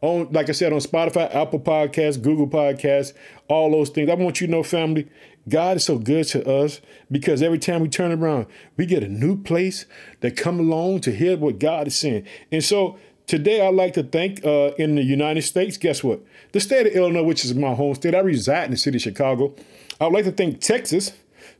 on, 0.02 0.28
like 0.30 0.48
I 0.48 0.52
said, 0.52 0.72
on 0.72 0.78
Spotify, 0.78 1.34
Apple 1.34 1.60
Podcasts, 1.60 2.20
Google 2.20 2.48
Podcasts, 2.48 3.12
all 3.48 3.70
those 3.70 3.90
things. 3.90 4.08
I 4.08 4.14
want 4.14 4.40
you 4.40 4.46
to 4.46 4.50
know, 4.50 4.62
family, 4.62 5.08
God 5.48 5.78
is 5.78 5.84
so 5.84 5.98
good 5.98 6.26
to 6.28 6.48
us 6.48 6.80
because 7.10 7.42
every 7.42 7.58
time 7.58 7.80
we 7.80 7.88
turn 7.88 8.12
around, 8.12 8.46
we 8.76 8.86
get 8.86 9.02
a 9.02 9.08
new 9.08 9.40
place 9.40 9.86
that 10.20 10.36
come 10.36 10.60
along 10.60 11.00
to 11.00 11.12
hear 11.12 11.36
what 11.36 11.58
God 11.58 11.86
is 11.86 11.96
saying. 11.96 12.26
And 12.52 12.62
so 12.62 12.98
today 13.26 13.66
I'd 13.66 13.74
like 13.74 13.94
to 13.94 14.02
thank 14.02 14.44
uh, 14.44 14.72
in 14.78 14.96
the 14.96 15.02
United 15.02 15.42
States, 15.42 15.76
guess 15.76 16.04
what? 16.04 16.20
The 16.52 16.60
state 16.60 16.86
of 16.86 16.92
Illinois, 16.92 17.22
which 17.22 17.44
is 17.44 17.54
my 17.54 17.74
home 17.74 17.94
state, 17.94 18.14
I 18.14 18.20
reside 18.20 18.64
in 18.64 18.70
the 18.72 18.76
city 18.76 18.98
of 18.98 19.02
Chicago. 19.02 19.54
I 20.00 20.04
would 20.04 20.14
like 20.14 20.24
to 20.24 20.32
thank 20.32 20.60
Texas 20.60 21.12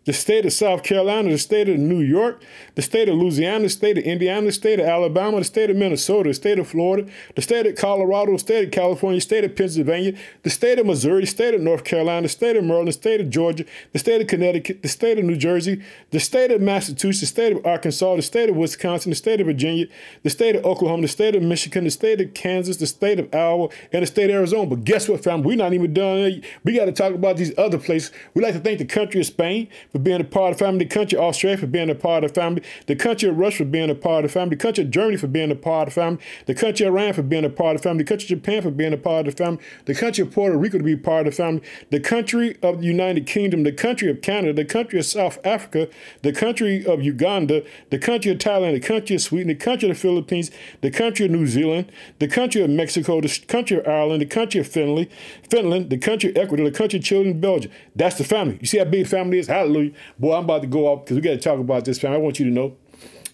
the 0.06 0.12
state 0.14 0.47
of 0.47 0.52
South 0.52 0.82
Carolina, 0.82 1.29
the 1.31 1.38
state 1.38 1.69
of 1.69 1.79
New 1.79 2.00
York, 2.00 2.43
the 2.75 2.81
state 2.81 3.08
of 3.08 3.17
Louisiana, 3.17 3.64
the 3.64 3.69
state 3.69 3.99
of 3.99 4.05
Indiana, 4.05 4.47
the 4.47 4.52
state 4.52 4.81
of 4.81 4.87
Alabama, 4.87 5.38
the 5.38 5.44
state 5.44 5.69
of 5.69 5.76
Minnesota, 5.76 6.31
the 6.31 6.35
state 6.35 6.58
of 6.58 6.69
Florida, 6.69 7.11
the 7.37 7.43
state 7.43 7.67
of 7.67 7.76
Colorado, 7.76 8.32
the 8.32 8.38
state 8.38 8.64
of 8.64 8.70
California, 8.70 9.19
the 9.19 9.23
state 9.23 9.44
of 9.44 9.55
Pennsylvania, 9.55 10.14
the 10.43 10.49
state 10.50 10.79
of 10.79 10.87
Missouri, 10.87 11.20
the 11.20 11.26
state 11.26 11.55
of 11.55 11.61
North 11.61 11.85
Carolina, 11.85 12.23
the 12.23 12.29
state 12.31 12.56
of 12.56 12.64
Maryland, 12.64 12.88
the 12.88 12.93
state 12.93 13.20
of 13.20 13.29
Georgia, 13.29 13.67
the 13.93 13.99
state 13.99 14.23
of 14.23 14.26
Connecticut, 14.26 14.81
the 14.82 14.88
state 14.88 15.19
of 15.19 15.25
New 15.25 15.37
Jersey, 15.37 15.82
the 16.12 16.20
state 16.20 16.50
of 16.50 16.62
Massachusetts, 16.62 17.20
the 17.20 17.26
state 17.26 17.53
of 17.53 17.67
Arkansas, 17.67 18.17
the 18.17 18.23
state 18.23 18.49
of 18.49 18.56
Wisconsin, 18.56 19.11
the 19.11 19.17
state 19.17 19.41
of 19.41 19.46
Virginia, 19.46 19.87
the 20.23 20.31
state 20.31 20.56
of 20.56 20.64
Oklahoma, 20.64 21.03
the 21.03 21.08
state 21.08 21.35
of 21.35 21.43
Michigan, 21.43 21.85
the 21.85 21.91
state 21.91 22.23
of 22.23 22.32
Kansas, 22.32 22.79
the 22.79 22.87
state 22.87 23.20
of 23.20 23.35
Iowa, 23.35 23.69
and 23.93 24.03
the 24.03 24.06
state 24.06 24.31
of 24.31 24.37
Arizona. 24.37 24.67
But 24.67 24.85
guess 24.85 25.11
what, 25.11 25.23
fam? 25.23 25.43
We're 25.43 25.56
not 25.56 25.75
even 25.75 25.93
done. 25.93 26.43
We 26.64 26.75
got 26.75 26.87
to 26.87 26.93
talk 26.93 27.12
about 27.12 27.37
these 27.37 27.56
other 27.58 27.79
places. 27.79 28.12
We 28.32 28.43
like 28.43 28.55
to 28.55 28.61
thank 28.61 28.79
the 28.79 28.87
country 28.87 29.20
of 29.20 29.26
Spain 29.26 29.69
for 29.92 29.98
being 29.98 30.20
a 30.20 30.25
part 30.25 30.52
of 30.52 30.58
the 30.58 30.64
family, 30.64 30.84
the 30.84 30.90
country 30.90 31.19
Australia 31.19 31.58
for 31.58 31.66
being 31.66 31.90
a 31.90 31.94
part 31.94 32.25
of 32.25 32.32
the 32.32 32.40
family, 32.40 32.62
the 32.87 32.96
country 32.96 33.28
of 33.28 33.37
Russia 33.37 33.58
for 33.58 33.64
being 33.64 33.90
a 33.90 33.94
part 33.94 34.25
of 34.25 34.31
the 34.31 34.32
family, 34.32 34.56
the 34.56 34.62
country 34.62 34.84
of 34.84 34.90
Germany 34.90 35.16
for 35.16 35.26
being 35.26 35.50
a 35.50 35.56
part 35.56 35.88
of 35.88 35.94
the 35.94 36.00
family, 36.00 36.20
the 36.46 36.54
country 36.54 36.87
of 36.87 36.94
Iran 36.94 37.12
for 37.12 37.22
being 37.22 37.44
a 37.44 37.50
part 37.50 37.76
of 37.76 37.82
the 37.82 37.88
family, 37.88 38.04
the 38.04 38.08
country 38.08 38.25
of 38.25 38.42
Japan 38.42 38.62
for 38.62 38.70
being 38.70 38.92
a 38.92 38.96
part 38.96 39.26
of 39.26 39.37
the 39.37 39.44
family, 39.44 39.60
the 39.87 39.94
country 39.94 40.22
of 40.22 40.31
Puerto 40.31 40.56
Rico 40.56 40.78
to 40.78 40.84
be 40.84 40.96
part 40.96 41.26
of 41.26 41.32
the 41.32 41.37
family, 41.37 41.62
the 41.90 42.00
country 42.00 42.56
of 42.62 42.81
the 42.81 42.87
United 42.87 43.26
Kingdom, 43.26 43.64
the 43.64 43.72
country 43.72 44.10
of 44.10 44.22
Canada, 44.22 44.52
the 44.52 44.64
country 44.64 44.98
of 44.98 45.06
South 45.06 45.38
Africa, 45.44 45.88
the 46.22 46.32
country 46.32 46.84
of 46.86 47.02
Uganda, 47.02 47.62
the 47.90 47.98
country 47.98 48.31
of 48.31 48.38
Thailand, 48.38 48.75
the 48.75 48.81
country 48.81 49.16
of 49.16 49.22
Sweden, 49.22 49.48
the 49.48 49.54
country 49.54 49.90
of 49.90 49.96
the 49.96 50.00
Philippines, 50.00 50.50
the 50.81 50.90
country 50.90 51.26
of 51.26 51.32
New 51.32 51.46
Zealand, 51.46 51.90
the 52.19 52.28
country 52.28 52.62
of 52.62 52.70
Mexico, 52.70 53.20
the 53.20 53.40
country 53.48 53.78
of 53.78 53.86
Ireland, 53.86 54.22
the 54.22 54.26
country 54.26 54.60
of 54.60 54.69
Finland, 54.69 55.08
Finland, 55.48 55.90
the 55.90 55.98
country 55.98 56.31
of 56.31 56.36
Ecuador, 56.36 56.64
the 56.70 56.76
country 56.76 56.98
of 56.98 57.04
Chile 57.04 57.31
and 57.31 57.40
Belgium. 57.40 57.72
That's 57.96 58.16
the 58.16 58.25
family. 58.25 58.58
You 58.60 58.66
see 58.66 58.78
how 58.78 58.84
big 58.84 59.06
family 59.06 59.38
is? 59.38 59.46
Hallelujah. 59.46 59.80
Boy, 60.19 60.37
I'm 60.37 60.44
about 60.44 60.62
to 60.62 60.69
go 60.69 60.87
off 60.87 61.05
because 61.05 61.17
we 61.17 61.23
got 61.23 61.31
to 61.31 61.38
talk 61.38 61.59
about 61.59 61.85
this 61.85 61.99
family. 61.99 62.17
I 62.17 62.21
want 62.21 62.38
you 62.38 62.47
to 62.47 62.50
know 62.50 62.77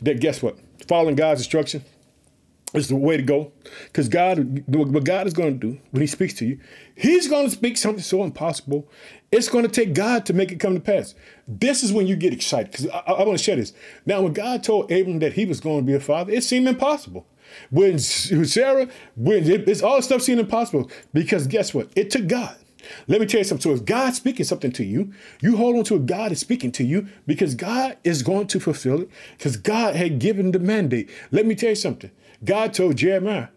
that 0.03 0.21
guess 0.21 0.43
what? 0.43 0.59
Following 0.87 1.17
God's 1.17 1.41
instruction 1.41 1.85
is 2.75 2.89
the 2.89 2.97
way 2.97 3.17
to 3.17 3.23
go. 3.23 3.53
Because 3.85 4.09
God, 4.09 4.65
what 4.69 5.05
God 5.05 5.27
is 5.27 5.33
going 5.33 5.59
to 5.59 5.67
do 5.73 5.79
when 5.91 6.01
He 6.01 6.07
speaks 6.07 6.35
to 6.35 6.47
you, 6.47 6.59
He's 6.95 7.29
going 7.29 7.47
to 7.47 7.51
speak 7.51 7.77
something 7.77 8.03
so 8.03 8.23
impossible. 8.25 8.89
It's 9.33 9.49
going 9.49 9.65
to 9.65 9.71
take 9.71 9.95
God 9.95 10.27
to 10.27 10.33
make 10.33 10.53
it 10.53 10.61
come 10.61 10.75
to 10.75 10.81
pass. 10.81 11.15
This 11.49 11.83
is 11.83 11.93
when 11.93 12.07
you 12.07 12.17
get 12.17 12.33
excited. 12.33 12.71
Because 12.71 12.89
I, 12.89 12.99
I 12.99 13.25
want 13.25 13.39
to 13.39 13.45
share 13.45 13.57
this. 13.57 13.73
Now, 14.05 14.23
when 14.23 14.33
God 14.33 14.63
told 14.63 14.91
Abram 14.91 15.19
that 15.21 15.35
he 15.35 15.45
was 15.45 15.61
going 15.61 15.81
to 15.81 15.85
be 15.85 15.95
a 15.95 16.01
father, 16.01 16.33
it 16.33 16.45
seemed 16.45 16.69
impossible. 16.69 17.27
When 17.71 17.99
Sarah, 17.99 18.89
when 19.15 19.49
it, 19.51 19.69
it's 19.69 19.83
all 19.83 20.03
stuff 20.03 20.23
seemed 20.23 20.41
impossible 20.41 20.91
because 21.13 21.47
guess 21.47 21.73
what? 21.73 21.89
It 21.97 22.11
took 22.11 22.27
God. 22.27 22.57
Let 23.09 23.21
me 23.21 23.27
tell 23.27 23.39
you 23.39 23.45
something. 23.45 23.63
So 23.63 23.77
if 23.77 23.85
God's 23.85 24.17
speaking 24.17 24.45
something 24.45 24.73
to 24.73 24.85
you, 24.85 25.13
you 25.41 25.57
hold 25.57 25.77
on 25.77 25.85
to 25.85 25.95
what 25.95 26.07
God 26.07 26.33
is 26.33 26.41
speaking 26.41 26.73
to 26.73 26.85
you 26.85 27.07
because 27.27 27.55
God 27.55 27.97
is 28.05 28.23
going 28.23 28.47
to 28.49 28.61
fulfill 28.61 29.03
it 29.03 29.11
because 29.37 29.57
God 29.57 29.97
had 29.97 30.19
given 30.19 30.53
the 30.53 30.59
mandate. 30.59 31.11
Let 31.31 31.47
me 31.47 31.55
tell 31.55 31.71
you 31.71 31.77
something. 31.77 32.11
God 32.45 32.75
told 32.75 32.97
Jeremiah, 32.97 33.49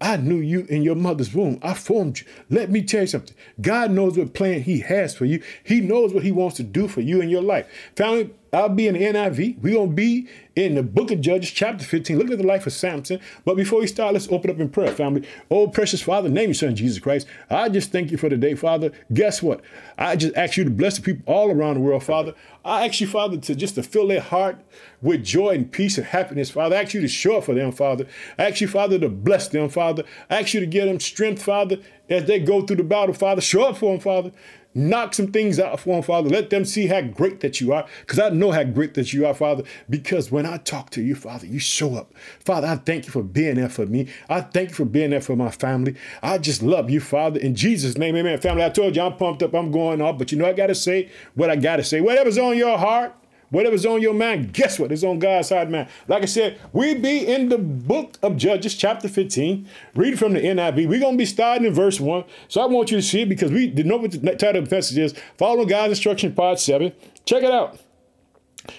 I 0.00 0.16
knew 0.16 0.38
you 0.38 0.66
in 0.68 0.82
your 0.82 0.96
mother's 0.96 1.32
womb. 1.32 1.60
I 1.62 1.74
formed 1.74 2.20
you. 2.20 2.26
Let 2.50 2.70
me 2.70 2.82
tell 2.82 3.02
you 3.02 3.06
something. 3.06 3.36
God 3.60 3.92
knows 3.92 4.18
what 4.18 4.34
plan 4.34 4.62
He 4.62 4.80
has 4.80 5.14
for 5.14 5.24
you. 5.24 5.40
He 5.62 5.80
knows 5.80 6.12
what 6.12 6.24
He 6.24 6.32
wants 6.32 6.56
to 6.56 6.64
do 6.64 6.88
for 6.88 7.00
you 7.00 7.20
in 7.20 7.28
your 7.28 7.42
life. 7.42 7.68
Family, 7.94 8.30
I'll 8.54 8.68
be 8.68 8.86
in 8.86 8.92
the 8.92 9.00
NIV. 9.00 9.62
We're 9.62 9.72
going 9.72 9.88
to 9.88 9.94
be 9.94 10.28
in 10.56 10.74
the 10.74 10.82
book 10.82 11.10
of 11.10 11.22
Judges, 11.22 11.50
chapter 11.50 11.86
15. 11.86 12.18
Look 12.18 12.30
at 12.30 12.36
the 12.36 12.46
life 12.46 12.66
of 12.66 12.74
Samson. 12.74 13.18
But 13.46 13.56
before 13.56 13.80
we 13.80 13.86
start, 13.86 14.12
let's 14.12 14.30
open 14.30 14.50
up 14.50 14.60
in 14.60 14.68
prayer, 14.68 14.92
family. 14.92 15.26
Oh, 15.50 15.68
precious 15.68 16.02
Father, 16.02 16.28
name 16.28 16.50
your 16.50 16.54
son, 16.54 16.76
Jesus 16.76 16.98
Christ. 16.98 17.26
I 17.48 17.70
just 17.70 17.92
thank 17.92 18.10
you 18.10 18.18
for 18.18 18.28
the 18.28 18.36
day, 18.36 18.54
Father. 18.54 18.92
Guess 19.10 19.42
what? 19.42 19.62
I 19.96 20.16
just 20.16 20.36
ask 20.36 20.58
you 20.58 20.64
to 20.64 20.70
bless 20.70 20.96
the 20.96 21.02
people 21.02 21.32
all 21.32 21.50
around 21.50 21.76
the 21.76 21.80
world, 21.80 22.04
Father. 22.04 22.34
I 22.62 22.86
ask 22.86 23.00
you, 23.00 23.06
Father, 23.06 23.38
to 23.38 23.54
just 23.54 23.76
to 23.76 23.82
fill 23.82 24.08
their 24.08 24.20
heart 24.20 24.58
with 25.00 25.24
joy 25.24 25.54
and 25.54 25.72
peace 25.72 25.96
and 25.96 26.06
happiness, 26.06 26.50
Father. 26.50 26.76
I 26.76 26.82
ask 26.82 26.92
you 26.92 27.00
to 27.00 27.08
show 27.08 27.38
up 27.38 27.44
for 27.44 27.54
them, 27.54 27.72
Father. 27.72 28.06
I 28.38 28.50
ask 28.50 28.60
you, 28.60 28.68
Father, 28.68 28.98
to 28.98 29.08
bless 29.08 29.48
them, 29.48 29.70
Father. 29.70 30.04
I 30.28 30.40
ask 30.40 30.52
you 30.52 30.60
to 30.60 30.66
give 30.66 30.84
them 30.84 31.00
strength, 31.00 31.42
Father, 31.42 31.78
as 32.10 32.26
they 32.26 32.38
go 32.38 32.60
through 32.60 32.76
the 32.76 32.84
battle, 32.84 33.14
Father. 33.14 33.40
Show 33.40 33.62
up 33.62 33.78
for 33.78 33.92
them, 33.92 34.00
Father. 34.00 34.30
Knock 34.74 35.14
some 35.14 35.28
things 35.28 35.60
out 35.60 35.80
for 35.80 35.94
them, 35.94 36.02
Father. 36.02 36.30
Let 36.30 36.50
them 36.50 36.64
see 36.64 36.86
how 36.86 37.02
great 37.02 37.40
that 37.40 37.60
you 37.60 37.72
are, 37.72 37.86
because 38.00 38.18
I 38.18 38.30
know 38.30 38.52
how 38.52 38.64
great 38.64 38.94
that 38.94 39.12
you 39.12 39.26
are, 39.26 39.34
Father. 39.34 39.64
Because 39.90 40.30
when 40.30 40.46
I 40.46 40.56
talk 40.56 40.90
to 40.90 41.02
you, 41.02 41.14
Father, 41.14 41.46
you 41.46 41.58
show 41.58 41.94
up. 41.94 42.12
Father, 42.40 42.68
I 42.68 42.76
thank 42.76 43.06
you 43.06 43.12
for 43.12 43.22
being 43.22 43.56
there 43.56 43.68
for 43.68 43.84
me. 43.84 44.08
I 44.28 44.40
thank 44.40 44.70
you 44.70 44.74
for 44.74 44.84
being 44.84 45.10
there 45.10 45.20
for 45.20 45.36
my 45.36 45.50
family. 45.50 45.94
I 46.22 46.38
just 46.38 46.62
love 46.62 46.88
you, 46.88 47.00
Father. 47.00 47.38
In 47.38 47.54
Jesus' 47.54 47.98
name, 47.98 48.16
amen. 48.16 48.40
Family, 48.40 48.64
I 48.64 48.70
told 48.70 48.96
you 48.96 49.02
I'm 49.02 49.16
pumped 49.16 49.42
up, 49.42 49.54
I'm 49.54 49.70
going 49.70 50.00
off, 50.00 50.18
but 50.18 50.32
you 50.32 50.38
know 50.38 50.46
I 50.46 50.52
got 50.54 50.68
to 50.68 50.74
say 50.74 51.10
what 51.34 51.50
I 51.50 51.56
got 51.56 51.76
to 51.76 51.84
say. 51.84 52.00
Whatever's 52.00 52.38
on 52.38 52.56
your 52.56 52.78
heart, 52.78 53.14
Whatever's 53.52 53.84
on 53.84 54.00
your 54.00 54.14
mind, 54.14 54.54
guess 54.54 54.78
what? 54.78 54.90
It's 54.90 55.04
on 55.04 55.18
God's 55.18 55.48
side, 55.48 55.70
man. 55.70 55.86
Like 56.08 56.22
I 56.22 56.24
said, 56.24 56.58
we 56.72 56.94
be 56.94 57.26
in 57.26 57.50
the 57.50 57.58
book 57.58 58.16
of 58.22 58.38
Judges, 58.38 58.74
chapter 58.74 59.08
15. 59.08 59.68
Read 59.94 60.18
from 60.18 60.32
the 60.32 60.40
NIV. 60.40 60.88
We're 60.88 60.98
going 60.98 61.16
to 61.16 61.18
be 61.18 61.26
starting 61.26 61.66
in 61.66 61.74
verse 61.74 62.00
1. 62.00 62.24
So 62.48 62.62
I 62.62 62.64
want 62.64 62.90
you 62.90 62.96
to 62.96 63.02
see 63.02 63.20
it 63.20 63.28
because 63.28 63.52
we 63.52 63.66
didn't 63.66 63.90
know 63.90 63.98
what 63.98 64.12
the 64.12 64.36
title 64.36 64.62
of 64.62 64.70
the 64.70 64.74
message 64.74 64.96
is. 64.96 65.14
Follow 65.36 65.66
God's 65.66 65.90
instruction, 65.90 66.32
part 66.32 66.60
7. 66.60 66.94
Check 67.26 67.42
it 67.42 67.50
out. 67.50 67.78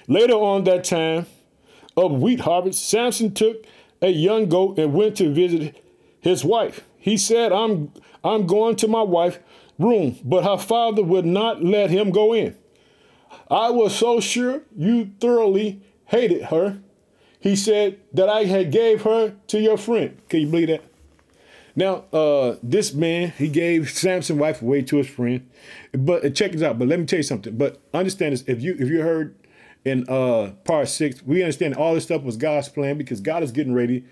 Later 0.07 0.33
on 0.33 0.63
that 0.63 0.83
time 0.85 1.27
of 1.95 2.13
wheat 2.13 2.39
harvest, 2.39 2.89
Samson 2.89 3.31
took 3.31 3.63
a 4.01 4.09
young 4.09 4.49
goat 4.49 4.79
and 4.79 4.91
went 4.91 5.17
to 5.17 5.31
visit 5.31 5.85
his 6.19 6.43
wife. 6.43 6.83
He 6.97 7.15
said, 7.17 7.51
I'm, 7.51 7.93
I'm 8.23 8.47
going 8.47 8.75
to 8.77 8.87
my 8.87 9.03
wife's 9.03 9.37
room, 9.77 10.17
but 10.23 10.43
her 10.43 10.57
father 10.57 11.03
would 11.03 11.25
not 11.25 11.63
let 11.63 11.91
him 11.91 12.09
go 12.09 12.33
in. 12.33 12.57
I 13.49 13.69
was 13.69 13.95
so 13.95 14.19
sure 14.19 14.61
you 14.75 15.11
thoroughly 15.19 15.81
hated 16.05 16.45
her. 16.45 16.79
He 17.39 17.55
said 17.55 17.99
that 18.13 18.29
I 18.29 18.45
had 18.45 18.71
gave 18.71 19.01
her 19.01 19.35
to 19.47 19.59
your 19.59 19.77
friend. 19.77 20.17
Can 20.29 20.41
you 20.41 20.47
believe 20.47 20.69
that? 20.69 20.83
Now, 21.75 22.05
uh, 22.13 22.57
this 22.61 22.93
man, 22.93 23.33
he 23.37 23.49
gave 23.49 23.89
Samson's 23.89 24.39
wife 24.39 24.61
away 24.61 24.83
to 24.83 24.97
his 24.97 25.09
friend. 25.09 25.49
But 25.91 26.23
uh, 26.25 26.29
check 26.29 26.51
this 26.51 26.61
out. 26.61 26.79
But 26.79 26.87
let 26.87 26.99
me 26.99 27.05
tell 27.05 27.17
you 27.17 27.23
something. 27.23 27.57
But 27.57 27.81
understand 27.93 28.33
this. 28.33 28.43
If 28.47 28.61
you 28.61 28.75
if 28.79 28.89
you 28.89 29.01
heard 29.01 29.35
in 29.83 30.07
uh 30.07 30.51
part 30.63 30.87
six, 30.87 31.21
we 31.23 31.41
understand 31.41 31.75
all 31.75 31.93
this 31.95 32.03
stuff 32.03 32.21
was 32.21 32.37
God's 32.37 32.69
plan 32.69 32.97
because 32.97 33.19
God 33.21 33.43
is 33.43 33.51
getting 33.51 33.73
ready 33.73 34.05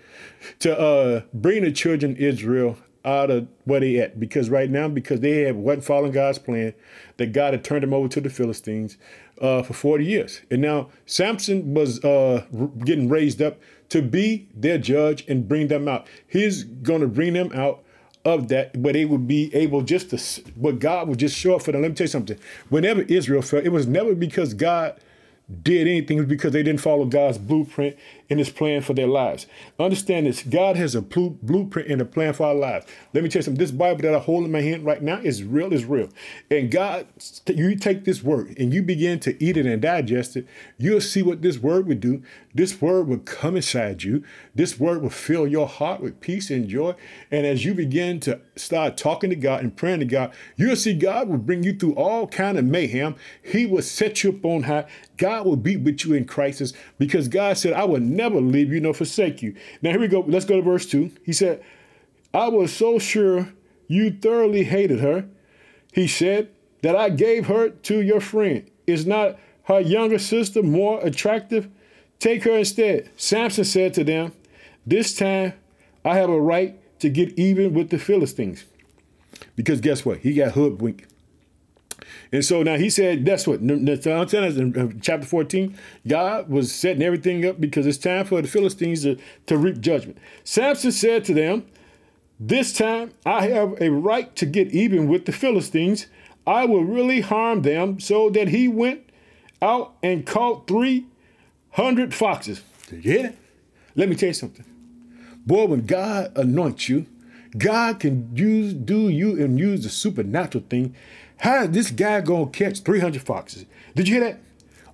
to 0.58 0.78
uh 0.78 1.22
bring 1.32 1.62
the 1.62 1.72
children 1.72 2.16
Israel 2.16 2.76
out 3.04 3.30
of 3.30 3.48
where 3.64 3.80
they 3.80 3.96
at 3.98 4.20
because 4.20 4.48
right 4.48 4.70
now 4.70 4.88
because 4.88 5.20
they 5.20 5.42
have 5.42 5.56
wasn't 5.56 5.84
following 5.84 6.12
God's 6.12 6.38
plan 6.38 6.74
that 7.16 7.32
God 7.32 7.52
had 7.52 7.64
turned 7.64 7.82
them 7.82 7.94
over 7.94 8.08
to 8.08 8.20
the 8.20 8.30
Philistines 8.30 8.96
uh, 9.40 9.62
for 9.62 9.74
40 9.74 10.04
years. 10.04 10.42
And 10.50 10.62
now 10.62 10.90
Samson 11.06 11.74
was 11.74 12.02
uh, 12.04 12.44
getting 12.84 13.08
raised 13.08 13.42
up 13.42 13.58
to 13.88 14.02
be 14.02 14.48
their 14.54 14.78
judge 14.78 15.24
and 15.28 15.48
bring 15.48 15.68
them 15.68 15.88
out. 15.88 16.06
He's 16.26 16.64
going 16.64 17.00
to 17.00 17.08
bring 17.08 17.34
them 17.34 17.50
out 17.54 17.82
of 18.24 18.48
that, 18.48 18.76
where 18.76 18.92
they 18.92 19.04
would 19.04 19.26
be 19.26 19.52
able 19.54 19.82
just 19.82 20.10
to, 20.10 20.42
but 20.56 20.78
God 20.78 21.08
would 21.08 21.18
just 21.18 21.36
show 21.36 21.56
up 21.56 21.62
for 21.62 21.72
them. 21.72 21.82
Let 21.82 21.90
me 21.90 21.94
tell 21.96 22.04
you 22.04 22.08
something. 22.08 22.38
Whenever 22.68 23.02
Israel 23.02 23.42
fell, 23.42 23.60
it 23.60 23.70
was 23.70 23.86
never 23.86 24.14
because 24.14 24.54
God 24.54 24.98
did 25.62 25.86
anything 25.86 26.18
it 26.18 26.20
was 26.20 26.28
because 26.28 26.52
they 26.52 26.62
didn't 26.62 26.80
follow 26.80 27.04
God's 27.04 27.36
blueprint 27.36 27.96
in 28.28 28.38
his 28.38 28.50
plan 28.50 28.82
for 28.82 28.94
their 28.94 29.06
lives. 29.06 29.46
Understand 29.78 30.26
this 30.26 30.42
God 30.42 30.76
has 30.76 30.94
a 30.94 31.02
blueprint 31.02 31.88
and 31.88 32.00
a 32.00 32.04
plan 32.04 32.32
for 32.32 32.46
our 32.46 32.54
lives. 32.54 32.86
Let 33.12 33.22
me 33.22 33.28
tell 33.28 33.40
you 33.40 33.44
something 33.44 33.58
this 33.58 33.70
Bible 33.70 34.02
that 34.02 34.14
I 34.14 34.18
hold 34.18 34.44
in 34.44 34.52
my 34.52 34.60
hand 34.60 34.84
right 34.84 35.02
now 35.02 35.18
is 35.18 35.42
real, 35.42 35.72
is 35.72 35.84
real. 35.84 36.08
And 36.50 36.70
God, 36.70 37.06
you 37.46 37.76
take 37.76 38.04
this 38.04 38.22
word 38.22 38.56
and 38.58 38.72
you 38.72 38.82
begin 38.82 39.20
to 39.20 39.42
eat 39.42 39.56
it 39.56 39.66
and 39.66 39.82
digest 39.82 40.36
it, 40.36 40.46
you'll 40.78 41.00
see 41.00 41.22
what 41.22 41.42
this 41.42 41.58
word 41.58 41.86
would 41.86 42.00
do. 42.00 42.22
This 42.54 42.80
word 42.80 43.08
will 43.08 43.18
come 43.18 43.56
inside 43.56 44.02
you. 44.02 44.24
This 44.54 44.78
word 44.78 45.02
will 45.02 45.10
fill 45.10 45.46
your 45.46 45.66
heart 45.66 46.00
with 46.00 46.20
peace 46.20 46.50
and 46.50 46.68
joy. 46.68 46.94
And 47.30 47.46
as 47.46 47.64
you 47.64 47.74
begin 47.74 48.20
to 48.20 48.40
start 48.56 48.96
talking 48.96 49.30
to 49.30 49.36
God 49.36 49.62
and 49.62 49.76
praying 49.76 50.00
to 50.00 50.06
God, 50.06 50.34
you'll 50.56 50.76
see 50.76 50.94
God 50.94 51.28
will 51.28 51.38
bring 51.38 51.62
you 51.62 51.74
through 51.74 51.94
all 51.94 52.26
kind 52.26 52.58
of 52.58 52.64
mayhem. 52.64 53.16
He 53.42 53.66
will 53.66 53.82
set 53.82 54.22
you 54.22 54.30
up 54.30 54.44
on 54.44 54.64
high. 54.64 54.86
God 55.16 55.46
will 55.46 55.56
be 55.56 55.76
with 55.76 56.04
you 56.04 56.14
in 56.14 56.24
crisis 56.24 56.72
because 56.98 57.28
God 57.28 57.56
said, 57.56 57.72
I 57.72 57.84
will 57.84 58.00
never 58.12 58.40
leave 58.40 58.72
you 58.72 58.80
nor 58.80 58.94
forsake 58.94 59.42
you. 59.42 59.54
Now, 59.80 59.90
here 59.90 60.00
we 60.00 60.08
go. 60.08 60.20
Let's 60.20 60.44
go 60.44 60.56
to 60.56 60.62
verse 60.62 60.86
2. 60.86 61.10
He 61.24 61.32
said, 61.32 61.62
I 62.32 62.48
was 62.48 62.72
so 62.72 62.98
sure 62.98 63.52
you 63.88 64.10
thoroughly 64.10 64.64
hated 64.64 65.00
her. 65.00 65.26
He 65.92 66.06
said, 66.06 66.48
that 66.82 66.96
I 66.96 67.08
gave 67.08 67.46
her 67.46 67.70
to 67.70 68.02
your 68.02 68.20
friend. 68.20 68.68
Is 68.86 69.06
not 69.06 69.38
her 69.64 69.80
younger 69.80 70.18
sister 70.18 70.62
more 70.62 71.00
attractive? 71.00 71.68
Take 72.18 72.44
her 72.44 72.58
instead. 72.58 73.10
Samson 73.16 73.64
said 73.64 73.94
to 73.94 74.04
them, 74.04 74.32
This 74.86 75.14
time 75.14 75.54
I 76.04 76.16
have 76.16 76.30
a 76.30 76.40
right 76.40 76.78
to 77.00 77.08
get 77.08 77.38
even 77.38 77.72
with 77.72 77.90
the 77.90 77.98
Philistines. 77.98 78.64
Because 79.56 79.80
guess 79.80 80.04
what? 80.04 80.18
He 80.18 80.34
got 80.34 80.52
hoodwinked. 80.52 81.11
And 82.32 82.44
so 82.44 82.62
now 82.62 82.76
he 82.76 82.90
said, 82.90 83.24
that's 83.24 83.46
what, 83.46 83.60
in 83.60 83.88
uh, 83.88 84.88
chapter 85.00 85.26
14, 85.26 85.76
God 86.06 86.48
was 86.48 86.74
setting 86.74 87.02
everything 87.02 87.46
up 87.46 87.60
because 87.60 87.86
it's 87.86 87.98
time 87.98 88.24
for 88.24 88.40
the 88.42 88.48
Philistines 88.48 89.02
to, 89.02 89.18
to 89.46 89.56
reap 89.56 89.80
judgment. 89.80 90.18
Samson 90.44 90.92
said 90.92 91.24
to 91.26 91.34
them, 91.34 91.66
This 92.38 92.72
time 92.72 93.12
I 93.24 93.46
have 93.48 93.80
a 93.80 93.90
right 93.90 94.34
to 94.36 94.46
get 94.46 94.72
even 94.72 95.08
with 95.08 95.26
the 95.26 95.32
Philistines. 95.32 96.06
I 96.46 96.66
will 96.66 96.84
really 96.84 97.20
harm 97.20 97.62
them. 97.62 98.00
So 98.00 98.30
that 98.30 98.48
he 98.48 98.68
went 98.68 99.02
out 99.60 99.94
and 100.02 100.26
caught 100.26 100.66
300 100.66 102.14
foxes. 102.14 102.62
Yeah. 102.90 103.32
Let 103.94 104.08
me 104.08 104.16
tell 104.16 104.28
you 104.28 104.34
something. 104.34 104.64
Boy, 105.46 105.66
when 105.66 105.86
God 105.86 106.36
anoints 106.36 106.88
you, 106.88 107.06
God 107.56 108.00
can 108.00 108.34
use 108.34 108.72
do 108.72 109.08
you 109.08 109.42
and 109.42 109.58
use 109.58 109.82
the 109.82 109.90
supernatural 109.90 110.64
thing 110.68 110.94
how 111.42 111.64
is 111.64 111.70
this 111.70 111.90
guy 111.90 112.20
gonna 112.20 112.46
catch 112.46 112.82
300 112.82 113.20
foxes? 113.20 113.66
Did 113.96 114.06
you 114.06 114.14
hear 114.14 114.24
that? 114.24 114.38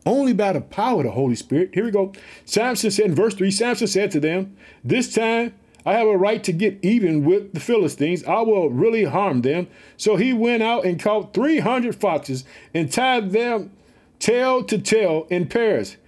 Only 0.06 0.32
by 0.32 0.54
the 0.54 0.62
power 0.62 1.00
of 1.00 1.04
the 1.04 1.10
Holy 1.10 1.34
Spirit. 1.34 1.72
Here 1.74 1.84
we 1.84 1.90
go. 1.90 2.14
Samson 2.46 2.90
said 2.90 3.04
in 3.04 3.14
verse 3.14 3.34
3 3.34 3.50
Samson 3.50 3.86
said 3.86 4.10
to 4.12 4.20
them, 4.20 4.56
This 4.82 5.14
time 5.14 5.52
I 5.84 5.92
have 5.92 6.08
a 6.08 6.16
right 6.16 6.42
to 6.44 6.52
get 6.52 6.78
even 6.80 7.26
with 7.26 7.52
the 7.52 7.60
Philistines. 7.60 8.24
I 8.24 8.40
will 8.40 8.70
really 8.70 9.04
harm 9.04 9.42
them. 9.42 9.66
So 9.98 10.16
he 10.16 10.32
went 10.32 10.62
out 10.62 10.86
and 10.86 10.98
caught 10.98 11.34
300 11.34 11.94
foxes 11.94 12.44
and 12.72 12.90
tied 12.90 13.32
them 13.32 13.70
tail 14.18 14.64
to 14.64 14.78
tail 14.78 15.26
in 15.28 15.48
pairs. 15.48 15.98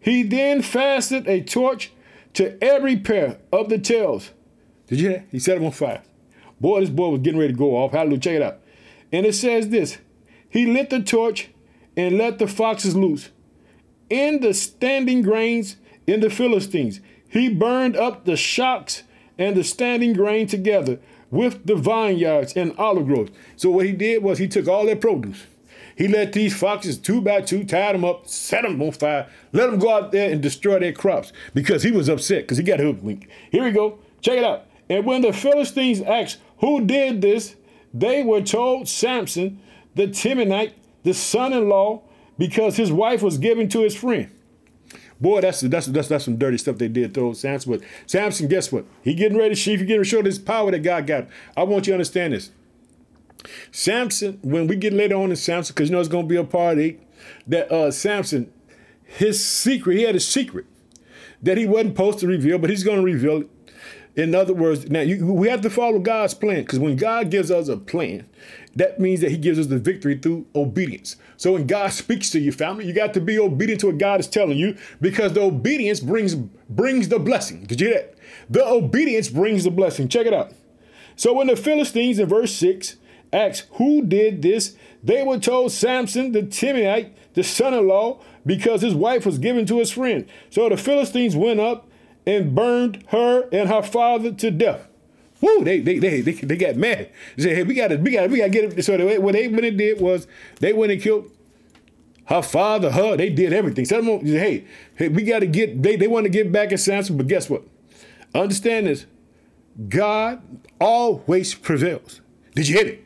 He 0.00 0.22
then 0.22 0.62
fastened 0.62 1.28
a 1.28 1.42
torch 1.42 1.92
to 2.32 2.56
every 2.64 2.96
pair 2.96 3.36
of 3.52 3.68
the 3.68 3.78
tails. 3.78 4.30
Did 4.86 4.98
you 4.98 5.08
hear 5.10 5.18
that? 5.18 5.26
He 5.30 5.38
set 5.38 5.56
them 5.56 5.66
on 5.66 5.72
fire. 5.72 6.00
Boy, 6.58 6.80
this 6.80 6.88
boy 6.88 7.10
was 7.10 7.20
getting 7.20 7.38
ready 7.38 7.52
to 7.52 7.58
go 7.58 7.76
off. 7.76 7.92
Hallelujah. 7.92 8.20
Check 8.20 8.36
it 8.36 8.42
out. 8.42 8.59
And 9.12 9.26
it 9.26 9.34
says 9.34 9.68
this 9.68 9.98
He 10.48 10.66
lit 10.66 10.90
the 10.90 11.00
torch 11.00 11.50
and 11.96 12.18
let 12.18 12.38
the 12.38 12.46
foxes 12.46 12.96
loose. 12.96 13.30
In 14.08 14.40
the 14.40 14.54
standing 14.54 15.22
grains 15.22 15.76
in 16.06 16.20
the 16.20 16.30
Philistines, 16.30 17.00
he 17.28 17.48
burned 17.48 17.96
up 17.96 18.24
the 18.24 18.36
shocks 18.36 19.04
and 19.38 19.56
the 19.56 19.64
standing 19.64 20.12
grain 20.12 20.46
together 20.46 20.98
with 21.30 21.66
the 21.66 21.76
vineyards 21.76 22.54
and 22.54 22.76
olive 22.76 23.06
groves. 23.06 23.30
So 23.56 23.70
what 23.70 23.86
he 23.86 23.92
did 23.92 24.22
was 24.22 24.38
he 24.38 24.48
took 24.48 24.66
all 24.66 24.84
their 24.84 24.96
produce. 24.96 25.46
He 25.96 26.08
let 26.08 26.32
these 26.32 26.58
foxes 26.58 26.98
two 26.98 27.20
by 27.20 27.42
two, 27.42 27.62
tied 27.62 27.94
them 27.94 28.04
up, 28.04 28.26
set 28.26 28.62
them 28.62 28.80
on 28.80 28.92
fire, 28.92 29.28
let 29.52 29.70
them 29.70 29.78
go 29.78 29.90
out 29.90 30.12
there 30.12 30.30
and 30.30 30.42
destroy 30.42 30.78
their 30.78 30.92
crops 30.92 31.32
because 31.54 31.82
he 31.82 31.90
was 31.90 32.08
upset 32.08 32.44
because 32.44 32.58
he 32.58 32.64
got 32.64 32.80
hoodwinked. 32.80 33.26
Here 33.50 33.62
we 33.62 33.70
go. 33.70 33.98
Check 34.20 34.38
it 34.38 34.44
out. 34.44 34.66
And 34.88 35.04
when 35.04 35.22
the 35.22 35.32
Philistines 35.32 36.00
asked, 36.00 36.38
Who 36.58 36.84
did 36.84 37.20
this? 37.20 37.54
They 37.92 38.22
were 38.22 38.40
told 38.40 38.88
Samson, 38.88 39.60
the 39.94 40.06
Timnite, 40.06 40.72
the 41.02 41.14
son-in-law, 41.14 42.02
because 42.38 42.76
his 42.76 42.92
wife 42.92 43.22
was 43.22 43.38
given 43.38 43.68
to 43.70 43.80
his 43.80 43.96
friend. 43.96 44.30
Boy, 45.20 45.42
that's 45.42 45.60
that's 45.60 45.86
that's 45.86 46.08
that's 46.08 46.24
some 46.24 46.38
dirty 46.38 46.56
stuff 46.56 46.78
they 46.78 46.88
did 46.88 47.14
to 47.14 47.34
Samson. 47.34 47.72
But 47.72 47.82
Samson, 48.06 48.48
guess 48.48 48.72
what? 48.72 48.86
He 49.02 49.14
getting 49.14 49.36
ready 49.36 49.54
to. 49.54 49.60
He 49.60 49.76
getting 49.76 49.98
to 49.98 50.04
show 50.04 50.22
this 50.22 50.38
power 50.38 50.70
that 50.70 50.78
God 50.78 51.06
got. 51.06 51.28
I 51.56 51.64
want 51.64 51.86
you 51.86 51.90
to 51.90 51.96
understand 51.96 52.32
this. 52.32 52.50
Samson, 53.70 54.38
when 54.42 54.66
we 54.66 54.76
get 54.76 54.92
later 54.92 55.16
on 55.16 55.30
in 55.30 55.36
Samson, 55.36 55.74
because 55.74 55.90
you 55.90 55.94
know 55.94 56.00
it's 56.00 56.08
going 56.08 56.24
to 56.24 56.28
be 56.28 56.36
a 56.36 56.44
party, 56.44 57.00
that 57.46 57.70
uh, 57.70 57.90
Samson, 57.90 58.50
his 59.04 59.46
secret, 59.46 59.96
he 59.98 60.04
had 60.04 60.16
a 60.16 60.20
secret 60.20 60.64
that 61.42 61.58
he 61.58 61.66
wasn't 61.66 61.96
supposed 61.96 62.18
to 62.20 62.26
reveal, 62.26 62.58
but 62.58 62.70
he's 62.70 62.84
going 62.84 62.98
to 62.98 63.04
reveal 63.04 63.42
it. 63.42 63.50
In 64.16 64.34
other 64.34 64.52
words, 64.52 64.90
now 64.90 65.00
you, 65.00 65.32
we 65.32 65.48
have 65.48 65.60
to 65.60 65.70
follow 65.70 65.98
God's 65.98 66.34
plan 66.34 66.62
because 66.62 66.78
when 66.78 66.96
God 66.96 67.30
gives 67.30 67.50
us 67.50 67.68
a 67.68 67.76
plan, 67.76 68.26
that 68.74 68.98
means 68.98 69.20
that 69.20 69.30
He 69.30 69.36
gives 69.36 69.58
us 69.58 69.66
the 69.66 69.78
victory 69.78 70.18
through 70.18 70.46
obedience. 70.54 71.16
So 71.36 71.52
when 71.52 71.66
God 71.66 71.92
speaks 71.92 72.30
to 72.30 72.40
you, 72.40 72.52
family, 72.52 72.86
you 72.86 72.92
got 72.92 73.14
to 73.14 73.20
be 73.20 73.38
obedient 73.38 73.80
to 73.82 73.86
what 73.86 73.98
God 73.98 74.20
is 74.20 74.26
telling 74.26 74.58
you 74.58 74.76
because 75.00 75.32
the 75.32 75.42
obedience 75.42 76.00
brings 76.00 76.34
brings 76.34 77.08
the 77.08 77.18
blessing. 77.18 77.64
Did 77.64 77.80
you 77.80 77.88
hear 77.88 77.96
that? 77.98 78.14
The 78.48 78.66
obedience 78.66 79.28
brings 79.28 79.64
the 79.64 79.70
blessing. 79.70 80.08
Check 80.08 80.26
it 80.26 80.34
out. 80.34 80.52
So 81.16 81.32
when 81.32 81.46
the 81.46 81.56
Philistines 81.56 82.18
in 82.18 82.28
verse 82.28 82.54
six 82.54 82.96
asked 83.32 83.68
who 83.72 84.02
did 84.02 84.42
this, 84.42 84.76
they 85.02 85.22
were 85.22 85.38
told 85.38 85.72
Samson 85.72 86.32
the 86.32 86.42
Timnite, 86.42 87.12
the 87.34 87.44
son-in-law, 87.44 88.20
because 88.44 88.82
his 88.82 88.94
wife 88.94 89.24
was 89.24 89.38
given 89.38 89.66
to 89.66 89.78
his 89.78 89.90
friend. 89.90 90.26
So 90.50 90.68
the 90.68 90.76
Philistines 90.76 91.36
went 91.36 91.60
up 91.60 91.89
and 92.26 92.54
burned 92.54 93.04
her 93.08 93.48
and 93.52 93.68
her 93.68 93.82
father 93.82 94.32
to 94.32 94.50
death. 94.50 94.88
Woo! 95.40 95.64
They 95.64 95.80
they 95.80 95.98
they 95.98 96.20
they, 96.20 96.32
they 96.32 96.56
got 96.56 96.76
mad. 96.76 97.10
They 97.36 97.42
said, 97.42 97.56
"Hey, 97.56 97.62
we 97.62 97.74
got 97.74 97.88
to 97.88 97.96
we 97.96 98.10
got 98.10 98.30
we 98.30 98.38
got 98.38 98.44
to 98.44 98.50
get 98.50 98.78
it." 98.78 98.82
So 98.84 98.96
they, 98.96 99.18
what 99.18 99.32
they 99.32 99.48
what 99.48 99.62
they 99.62 99.70
did 99.70 100.00
was 100.00 100.26
they 100.60 100.72
went 100.72 100.92
and 100.92 101.00
killed 101.00 101.30
her 102.26 102.42
father, 102.42 102.90
her. 102.90 103.16
They 103.16 103.30
did 103.30 103.52
everything. 103.52 103.86
So 103.86 104.20
hey, 104.20 104.64
hey, 104.96 105.08
we 105.08 105.22
got 105.22 105.40
to 105.40 105.46
get. 105.46 105.82
They 105.82 105.96
they 105.96 106.08
want 106.08 106.24
to 106.24 106.30
get 106.30 106.52
back 106.52 106.72
at 106.72 106.80
Samson, 106.80 107.16
but 107.16 107.26
guess 107.26 107.48
what? 107.48 107.62
Understand 108.34 108.86
this. 108.86 109.06
God 109.88 110.42
always 110.80 111.54
prevails. 111.54 112.20
Did 112.54 112.68
you 112.68 112.76
hit 112.76 112.86
it? 112.86 113.04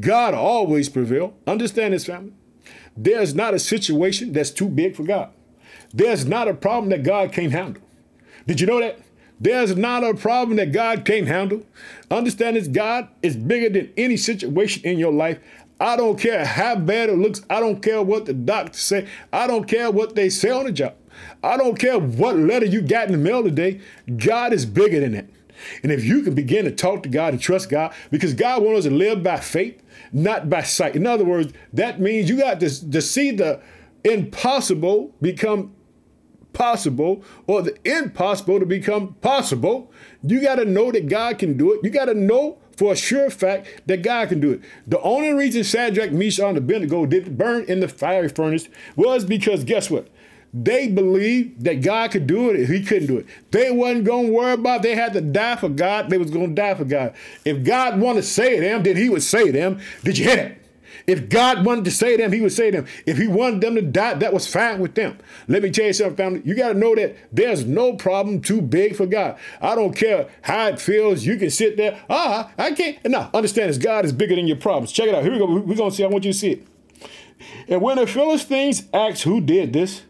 God 0.00 0.34
always 0.34 0.88
prevails. 0.88 1.34
Understand 1.46 1.94
this, 1.94 2.06
family. 2.06 2.32
There's 2.96 3.34
not 3.34 3.54
a 3.54 3.58
situation 3.58 4.32
that's 4.32 4.50
too 4.50 4.68
big 4.68 4.96
for 4.96 5.02
God. 5.02 5.30
There's 5.92 6.24
not 6.26 6.48
a 6.48 6.54
problem 6.54 6.90
that 6.90 7.02
God 7.02 7.32
can't 7.32 7.52
handle. 7.52 7.82
Did 8.46 8.60
you 8.60 8.66
know 8.66 8.80
that? 8.80 9.00
There's 9.38 9.76
not 9.76 10.02
a 10.02 10.14
problem 10.14 10.56
that 10.56 10.72
God 10.72 11.04
can't 11.04 11.28
handle. 11.28 11.62
Understand 12.10 12.56
this 12.56 12.68
God 12.68 13.08
is 13.22 13.36
bigger 13.36 13.68
than 13.68 13.92
any 13.96 14.16
situation 14.16 14.84
in 14.84 14.98
your 14.98 15.12
life. 15.12 15.38
I 15.78 15.96
don't 15.96 16.18
care 16.18 16.44
how 16.44 16.76
bad 16.76 17.10
it 17.10 17.18
looks. 17.18 17.42
I 17.50 17.60
don't 17.60 17.82
care 17.82 18.02
what 18.02 18.24
the 18.24 18.32
doctors 18.32 18.80
say. 18.80 19.06
I 19.32 19.46
don't 19.46 19.68
care 19.68 19.90
what 19.90 20.14
they 20.14 20.30
say 20.30 20.50
on 20.50 20.64
the 20.64 20.72
job. 20.72 20.94
I 21.42 21.56
don't 21.56 21.78
care 21.78 21.98
what 21.98 22.36
letter 22.36 22.66
you 22.66 22.80
got 22.80 23.06
in 23.06 23.12
the 23.12 23.18
mail 23.18 23.42
today. 23.42 23.80
God 24.16 24.52
is 24.54 24.64
bigger 24.64 25.00
than 25.00 25.12
that. 25.12 25.26
And 25.82 25.92
if 25.92 26.04
you 26.04 26.22
can 26.22 26.34
begin 26.34 26.64
to 26.64 26.70
talk 26.70 27.02
to 27.02 27.08
God 27.08 27.32
and 27.34 27.42
trust 27.42 27.68
God, 27.68 27.92
because 28.10 28.34
God 28.34 28.62
wants 28.62 28.80
us 28.80 28.84
to 28.84 28.90
live 28.90 29.22
by 29.22 29.38
faith, 29.38 29.82
not 30.12 30.48
by 30.48 30.62
sight. 30.62 30.96
In 30.96 31.06
other 31.06 31.24
words, 31.24 31.52
that 31.72 32.00
means 32.00 32.28
you 32.28 32.38
got 32.38 32.60
to, 32.60 32.90
to 32.90 33.02
see 33.02 33.32
the 33.32 33.60
impossible 34.04 35.14
become 35.20 35.74
possible 36.56 37.22
or 37.46 37.60
the 37.60 37.76
impossible 37.84 38.58
to 38.58 38.64
become 38.64 39.12
possible, 39.20 39.92
you 40.22 40.40
got 40.40 40.54
to 40.54 40.64
know 40.64 40.90
that 40.90 41.06
God 41.06 41.38
can 41.38 41.58
do 41.58 41.74
it. 41.74 41.80
You 41.84 41.90
got 41.90 42.06
to 42.06 42.14
know 42.14 42.56
for 42.78 42.94
a 42.94 42.96
sure 42.96 43.28
fact 43.28 43.82
that 43.86 44.00
God 44.00 44.30
can 44.30 44.40
do 44.40 44.52
it. 44.52 44.62
The 44.86 44.98
only 45.02 45.32
reason 45.32 45.62
Shadrach, 45.62 46.12
Meshach, 46.12 46.48
and 46.48 46.56
Abednego 46.56 47.04
didn't 47.04 47.36
burn 47.36 47.64
in 47.64 47.80
the 47.80 47.88
fiery 47.88 48.30
furnace 48.30 48.70
was 48.96 49.26
because 49.26 49.64
guess 49.64 49.90
what? 49.90 50.08
They 50.54 50.88
believed 50.88 51.64
that 51.64 51.82
God 51.82 52.12
could 52.12 52.26
do 52.26 52.48
it 52.48 52.58
if 52.58 52.70
he 52.70 52.82
couldn't 52.82 53.08
do 53.08 53.18
it. 53.18 53.26
They 53.50 53.70
wasn't 53.70 54.06
to 54.06 54.32
worry 54.32 54.54
about 54.54 54.80
it. 54.80 54.82
they 54.84 54.94
had 54.94 55.12
to 55.12 55.20
die 55.20 55.56
for 55.56 55.68
God. 55.68 56.08
They 56.08 56.16
was 56.16 56.30
to 56.30 56.46
die 56.46 56.74
for 56.74 56.86
God. 56.86 57.14
If 57.44 57.64
God 57.64 58.00
wanted 58.00 58.22
to 58.22 58.26
save 58.26 58.62
them, 58.62 58.82
then 58.82 58.96
he 58.96 59.10
would 59.10 59.22
save 59.22 59.52
them. 59.52 59.80
Did 60.04 60.16
you 60.16 60.24
hear 60.24 60.36
that? 60.36 60.65
If 61.06 61.28
God 61.28 61.64
wanted 61.64 61.84
to 61.86 61.90
say 61.90 62.16
them, 62.16 62.32
he 62.32 62.40
would 62.40 62.52
say 62.52 62.70
them. 62.70 62.86
If 63.06 63.18
he 63.18 63.26
wanted 63.26 63.60
them 63.60 63.74
to 63.74 63.82
die, 63.82 64.14
that 64.14 64.32
was 64.32 64.46
fine 64.46 64.80
with 64.80 64.94
them. 64.94 65.18
Let 65.48 65.62
me 65.62 65.70
tell 65.70 65.86
you 65.86 65.92
something, 65.92 66.16
family. 66.16 66.42
You 66.44 66.54
got 66.54 66.72
to 66.72 66.78
know 66.78 66.94
that 66.94 67.16
there's 67.32 67.64
no 67.64 67.94
problem 67.94 68.40
too 68.40 68.60
big 68.60 68.96
for 68.96 69.06
God. 69.06 69.38
I 69.60 69.74
don't 69.74 69.94
care 69.94 70.28
how 70.42 70.68
it 70.68 70.80
feels. 70.80 71.24
You 71.24 71.36
can 71.36 71.50
sit 71.50 71.76
there. 71.76 72.00
Ah, 72.08 72.52
I 72.58 72.72
can't. 72.72 72.98
No, 73.06 73.30
understand 73.34 73.70
this. 73.70 73.78
God 73.78 74.04
is 74.04 74.12
bigger 74.12 74.36
than 74.36 74.46
your 74.46 74.56
problems. 74.56 74.92
Check 74.92 75.08
it 75.08 75.14
out. 75.14 75.22
Here 75.22 75.32
we 75.32 75.38
go. 75.38 75.46
We're 75.46 75.74
going 75.74 75.90
to 75.90 75.96
see. 75.96 76.04
I 76.04 76.08
want 76.08 76.24
you 76.24 76.32
to 76.32 76.38
see 76.38 76.52
it. 76.52 76.66
And 77.68 77.82
when 77.82 77.96
the 77.96 78.06
Philistines 78.06 78.84
asked 78.92 79.22
who 79.22 79.40
did 79.40 79.72
this, 79.72 80.02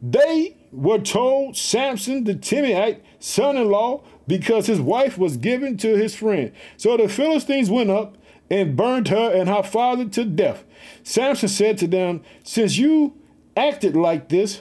they 0.00 0.56
were 0.72 0.98
told 0.98 1.56
Samson 1.56 2.24
the 2.24 2.34
Timnite 2.34 3.00
son 3.18 3.56
in 3.56 3.70
law 3.70 4.02
because 4.26 4.66
his 4.66 4.80
wife 4.80 5.18
was 5.18 5.36
given 5.36 5.76
to 5.78 5.96
his 5.96 6.14
friend. 6.14 6.52
So 6.76 6.96
the 6.96 7.08
Philistines 7.08 7.70
went 7.70 7.90
up 7.90 8.16
and 8.52 8.76
burned 8.76 9.08
her 9.08 9.32
and 9.32 9.48
her 9.48 9.62
father 9.62 10.04
to 10.04 10.26
death. 10.26 10.62
Samson 11.02 11.48
said 11.48 11.78
to 11.78 11.86
them, 11.86 12.20
Since 12.44 12.76
you 12.76 13.16
acted 13.56 13.96
like 13.96 14.28
this, 14.28 14.60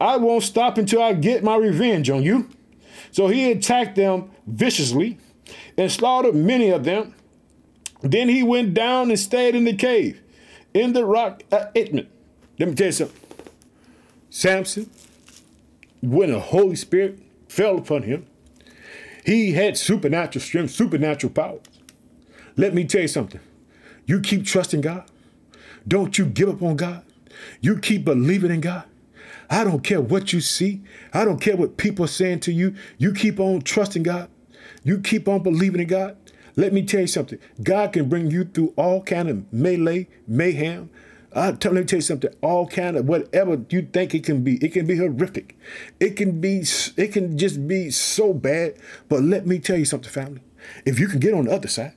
I 0.00 0.16
won't 0.16 0.44
stop 0.44 0.78
until 0.78 1.02
I 1.02 1.12
get 1.12 1.44
my 1.44 1.56
revenge 1.56 2.08
on 2.08 2.22
you. 2.22 2.48
So 3.12 3.28
he 3.28 3.50
attacked 3.50 3.96
them 3.96 4.30
viciously 4.46 5.18
and 5.76 5.92
slaughtered 5.92 6.34
many 6.34 6.70
of 6.70 6.84
them. 6.84 7.14
Then 8.00 8.30
he 8.30 8.42
went 8.42 8.72
down 8.72 9.10
and 9.10 9.20
stayed 9.20 9.54
in 9.54 9.64
the 9.64 9.74
cave 9.74 10.22
in 10.72 10.94
the 10.94 11.04
rock 11.04 11.42
Etam. 11.50 12.06
Let 12.58 12.68
me 12.70 12.74
tell 12.74 12.86
you 12.86 12.92
something. 12.92 13.20
Samson, 14.30 14.88
when 16.00 16.30
the 16.30 16.40
Holy 16.40 16.76
Spirit 16.76 17.18
fell 17.48 17.76
upon 17.76 18.04
him, 18.04 18.26
he 19.26 19.52
had 19.52 19.76
supernatural 19.76 20.42
strength, 20.42 20.70
supernatural 20.70 21.32
power. 21.34 21.58
Let 22.58 22.74
me 22.74 22.84
tell 22.84 23.02
you 23.02 23.08
something. 23.08 23.40
You 24.04 24.20
keep 24.20 24.44
trusting 24.44 24.80
God. 24.80 25.04
Don't 25.86 26.18
you 26.18 26.26
give 26.26 26.48
up 26.48 26.60
on 26.60 26.76
God. 26.76 27.04
You 27.60 27.78
keep 27.78 28.04
believing 28.04 28.50
in 28.50 28.60
God. 28.60 28.84
I 29.48 29.62
don't 29.62 29.84
care 29.84 30.00
what 30.00 30.32
you 30.32 30.40
see. 30.40 30.82
I 31.14 31.24
don't 31.24 31.40
care 31.40 31.56
what 31.56 31.76
people 31.76 32.04
are 32.04 32.08
saying 32.08 32.40
to 32.40 32.52
you. 32.52 32.74
You 32.98 33.14
keep 33.14 33.38
on 33.38 33.62
trusting 33.62 34.02
God. 34.02 34.28
You 34.82 34.98
keep 35.00 35.28
on 35.28 35.42
believing 35.42 35.80
in 35.80 35.86
God. 35.86 36.16
Let 36.56 36.72
me 36.72 36.82
tell 36.82 37.00
you 37.00 37.06
something. 37.06 37.38
God 37.62 37.92
can 37.92 38.08
bring 38.08 38.30
you 38.30 38.44
through 38.44 38.74
all 38.76 39.02
kind 39.02 39.28
of 39.28 39.50
melee, 39.52 40.08
mayhem. 40.26 40.90
Uh, 41.32 41.52
tell, 41.52 41.72
let 41.72 41.82
me 41.82 41.86
tell 41.86 41.98
you 41.98 42.02
something. 42.02 42.34
All 42.42 42.66
kind 42.66 42.96
of 42.96 43.06
whatever 43.06 43.60
you 43.70 43.82
think 43.82 44.16
it 44.16 44.24
can 44.24 44.42
be. 44.42 44.56
It 44.56 44.72
can 44.72 44.84
be 44.84 44.96
horrific. 44.96 45.56
It 46.00 46.16
can 46.16 46.40
be. 46.40 46.64
It 46.96 47.12
can 47.12 47.38
just 47.38 47.68
be 47.68 47.92
so 47.92 48.34
bad. 48.34 48.74
But 49.08 49.22
let 49.22 49.46
me 49.46 49.60
tell 49.60 49.78
you 49.78 49.84
something, 49.84 50.10
family. 50.10 50.40
If 50.84 50.98
you 50.98 51.06
can 51.06 51.20
get 51.20 51.34
on 51.34 51.44
the 51.44 51.52
other 51.52 51.68
side, 51.68 51.92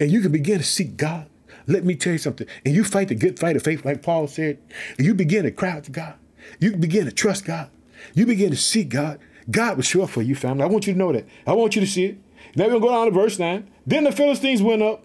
and 0.00 0.10
you 0.10 0.20
can 0.20 0.32
begin 0.32 0.58
to 0.58 0.64
seek 0.64 0.96
God, 0.96 1.28
let 1.66 1.84
me 1.84 1.94
tell 1.94 2.12
you 2.12 2.18
something. 2.18 2.46
And 2.64 2.74
you 2.74 2.84
fight 2.84 3.08
the 3.08 3.14
good 3.14 3.38
fight 3.38 3.56
of 3.56 3.62
faith, 3.62 3.84
like 3.84 4.02
Paul 4.02 4.26
said. 4.26 4.58
And 4.98 5.06
you 5.06 5.14
begin 5.14 5.44
to 5.44 5.50
cry 5.50 5.70
out 5.70 5.84
to 5.84 5.90
God. 5.90 6.14
You 6.58 6.76
begin 6.76 7.06
to 7.06 7.12
trust 7.12 7.44
God. 7.44 7.70
You 8.12 8.26
begin 8.26 8.50
to 8.50 8.56
seek 8.56 8.90
God. 8.90 9.18
God 9.50 9.76
will 9.76 9.82
show 9.82 10.02
up 10.02 10.10
for 10.10 10.22
you, 10.22 10.34
family. 10.34 10.62
I 10.62 10.66
want 10.66 10.86
you 10.86 10.92
to 10.92 10.98
know 10.98 11.12
that. 11.12 11.26
I 11.46 11.52
want 11.52 11.74
you 11.74 11.80
to 11.80 11.86
see 11.86 12.04
it. 12.04 12.18
Now 12.56 12.64
we're 12.64 12.72
going 12.72 12.82
to 12.82 12.88
go 12.88 12.92
down 12.92 13.06
to 13.06 13.12
verse 13.12 13.38
9. 13.38 13.70
Then 13.86 14.04
the 14.04 14.12
Philistines 14.12 14.62
went 14.62 14.82
up 14.82 15.04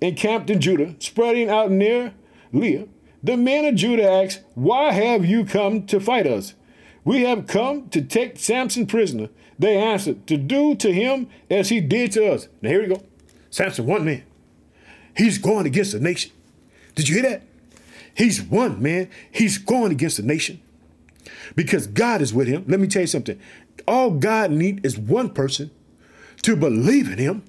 and 0.00 0.16
camped 0.16 0.50
in 0.50 0.60
Judah, 0.60 0.94
spreading 0.98 1.48
out 1.48 1.70
near 1.70 2.14
Lehi. 2.52 2.88
The 3.22 3.36
men 3.36 3.64
of 3.64 3.74
Judah 3.74 4.08
asked, 4.08 4.42
Why 4.54 4.92
have 4.92 5.24
you 5.24 5.44
come 5.44 5.86
to 5.86 5.98
fight 5.98 6.26
us? 6.26 6.54
We 7.04 7.22
have 7.22 7.46
come 7.46 7.88
to 7.88 8.02
take 8.02 8.38
Samson 8.38 8.86
prisoner. 8.86 9.28
They 9.58 9.76
answered, 9.76 10.26
To 10.28 10.36
do 10.36 10.74
to 10.76 10.92
him 10.92 11.28
as 11.50 11.68
he 11.68 11.80
did 11.80 12.12
to 12.12 12.32
us. 12.32 12.48
Now 12.62 12.70
here 12.70 12.82
we 12.82 12.94
go. 12.94 13.02
Samson, 13.50 13.86
one 13.86 14.04
man. 14.04 14.22
He's 15.16 15.38
going 15.38 15.66
against 15.66 15.92
the 15.92 16.00
nation. 16.00 16.32
Did 16.94 17.08
you 17.08 17.20
hear 17.20 17.30
that? 17.30 17.42
He's 18.14 18.42
one 18.42 18.82
man. 18.82 19.08
He's 19.30 19.58
going 19.58 19.92
against 19.92 20.16
the 20.16 20.22
nation 20.22 20.60
because 21.54 21.86
God 21.86 22.20
is 22.20 22.34
with 22.34 22.48
him. 22.48 22.64
Let 22.66 22.80
me 22.80 22.88
tell 22.88 23.02
you 23.02 23.06
something. 23.08 23.38
All 23.86 24.10
God 24.10 24.50
needs 24.50 24.80
is 24.84 24.98
one 24.98 25.30
person 25.30 25.70
to 26.42 26.56
believe 26.56 27.10
in 27.10 27.18
him, 27.18 27.42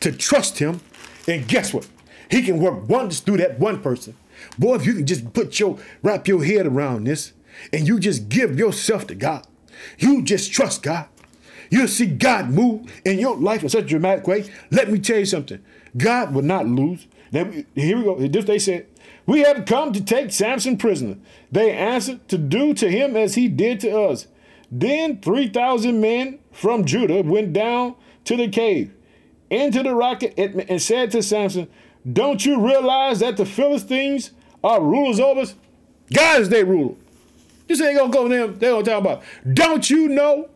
to 0.00 0.12
trust 0.12 0.58
him, 0.58 0.80
and 1.26 1.46
guess 1.46 1.72
what? 1.72 1.86
He 2.30 2.42
can 2.42 2.58
work 2.58 2.88
wonders 2.88 3.20
through 3.20 3.38
that 3.38 3.58
one 3.58 3.80
person. 3.82 4.16
Boy, 4.58 4.76
if 4.76 4.86
you 4.86 4.94
can 4.94 5.06
just 5.06 5.32
put 5.32 5.58
your 5.60 5.78
wrap 6.02 6.26
your 6.26 6.44
head 6.44 6.66
around 6.66 7.04
this 7.04 7.32
and 7.72 7.86
you 7.86 8.00
just 8.00 8.28
give 8.28 8.58
yourself 8.58 9.06
to 9.08 9.14
God, 9.14 9.46
you 9.98 10.22
just 10.22 10.52
trust 10.52 10.82
God. 10.82 11.06
You'll 11.72 11.88
see 11.88 12.04
God 12.04 12.50
move 12.50 12.92
in 13.02 13.18
your 13.18 13.34
life 13.34 13.62
in 13.62 13.70
such 13.70 13.84
a 13.84 13.86
dramatic 13.86 14.26
way. 14.26 14.44
Let 14.70 14.90
me 14.90 14.98
tell 14.98 15.18
you 15.18 15.24
something. 15.24 15.58
God 15.96 16.34
will 16.34 16.42
not 16.42 16.66
lose. 16.66 17.06
Here 17.32 17.46
we 17.96 18.04
go. 18.04 18.28
This 18.28 18.44
they 18.44 18.58
said, 18.58 18.88
We 19.24 19.40
have 19.40 19.64
come 19.64 19.94
to 19.94 20.04
take 20.04 20.32
Samson 20.32 20.76
prisoner. 20.76 21.16
They 21.50 21.72
answered 21.72 22.28
to 22.28 22.36
do 22.36 22.74
to 22.74 22.90
him 22.90 23.16
as 23.16 23.36
he 23.36 23.48
did 23.48 23.80
to 23.80 24.02
us. 24.02 24.26
Then 24.70 25.22
3,000 25.22 25.98
men 25.98 26.40
from 26.50 26.84
Judah 26.84 27.22
went 27.22 27.54
down 27.54 27.94
to 28.26 28.36
the 28.36 28.48
cave, 28.48 28.92
into 29.48 29.82
the 29.82 29.94
rock, 29.94 30.22
and 30.36 30.82
said 30.82 31.10
to 31.12 31.22
Samson, 31.22 31.68
Don't 32.10 32.44
you 32.44 32.60
realize 32.60 33.20
that 33.20 33.38
the 33.38 33.46
Philistines 33.46 34.32
are 34.62 34.82
rulers 34.82 35.18
over 35.18 35.40
us? 35.40 35.54
God 36.12 36.42
is 36.42 36.50
their 36.50 36.66
ruler. 36.66 36.96
This 37.66 37.80
ain't 37.80 37.96
gonna 37.96 38.12
go 38.12 38.28
them. 38.28 38.58
They're 38.58 38.72
gonna 38.72 38.84
talk 38.84 39.00
about. 39.00 39.22
Don't 39.54 39.88
you 39.88 40.08
know 40.08 40.50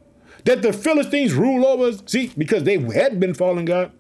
that 0.47 0.63
the 0.63 0.73
Philistines 0.73 1.35
rule 1.35 1.67
over 1.67 1.85
us? 1.87 2.03
See, 2.07 2.33
because 2.37 2.65
they 2.65 2.79
had 2.79 3.21
been 3.21 3.35
following 3.35 3.67
God, 3.67 3.93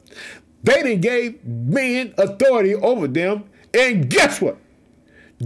they 0.62 0.82
didn't 0.82 1.02
gave 1.02 1.44
men 1.44 2.14
authority 2.18 2.74
over 2.74 3.06
them. 3.06 3.44
And 3.74 4.08
guess 4.08 4.40
what? 4.40 4.56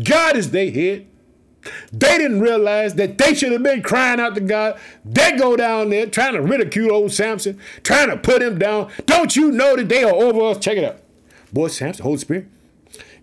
God 0.04 0.36
is 0.36 0.50
their 0.50 0.70
head. 0.70 1.06
They 1.92 2.16
didn't 2.16 2.40
realize 2.40 2.94
that 2.94 3.18
they 3.18 3.34
should 3.34 3.52
have 3.52 3.62
been 3.62 3.82
crying 3.82 4.18
out 4.18 4.34
to 4.36 4.40
God. 4.40 4.78
They 5.04 5.32
go 5.32 5.56
down 5.56 5.90
there 5.90 6.06
trying 6.06 6.34
to 6.34 6.40
ridicule 6.40 6.92
old 6.92 7.12
Samson, 7.12 7.58
trying 7.82 8.08
to 8.08 8.16
put 8.16 8.40
him 8.40 8.58
down. 8.58 8.90
Don't 9.04 9.36
you 9.36 9.50
know 9.50 9.76
that 9.76 9.88
they 9.88 10.04
are 10.04 10.14
over 10.14 10.42
us? 10.50 10.58
Check 10.58 10.78
it 10.78 10.84
out. 10.84 11.00
Boy, 11.52 11.68
Samson, 11.68 12.02
Holy 12.02 12.18
Spirit. 12.18 12.46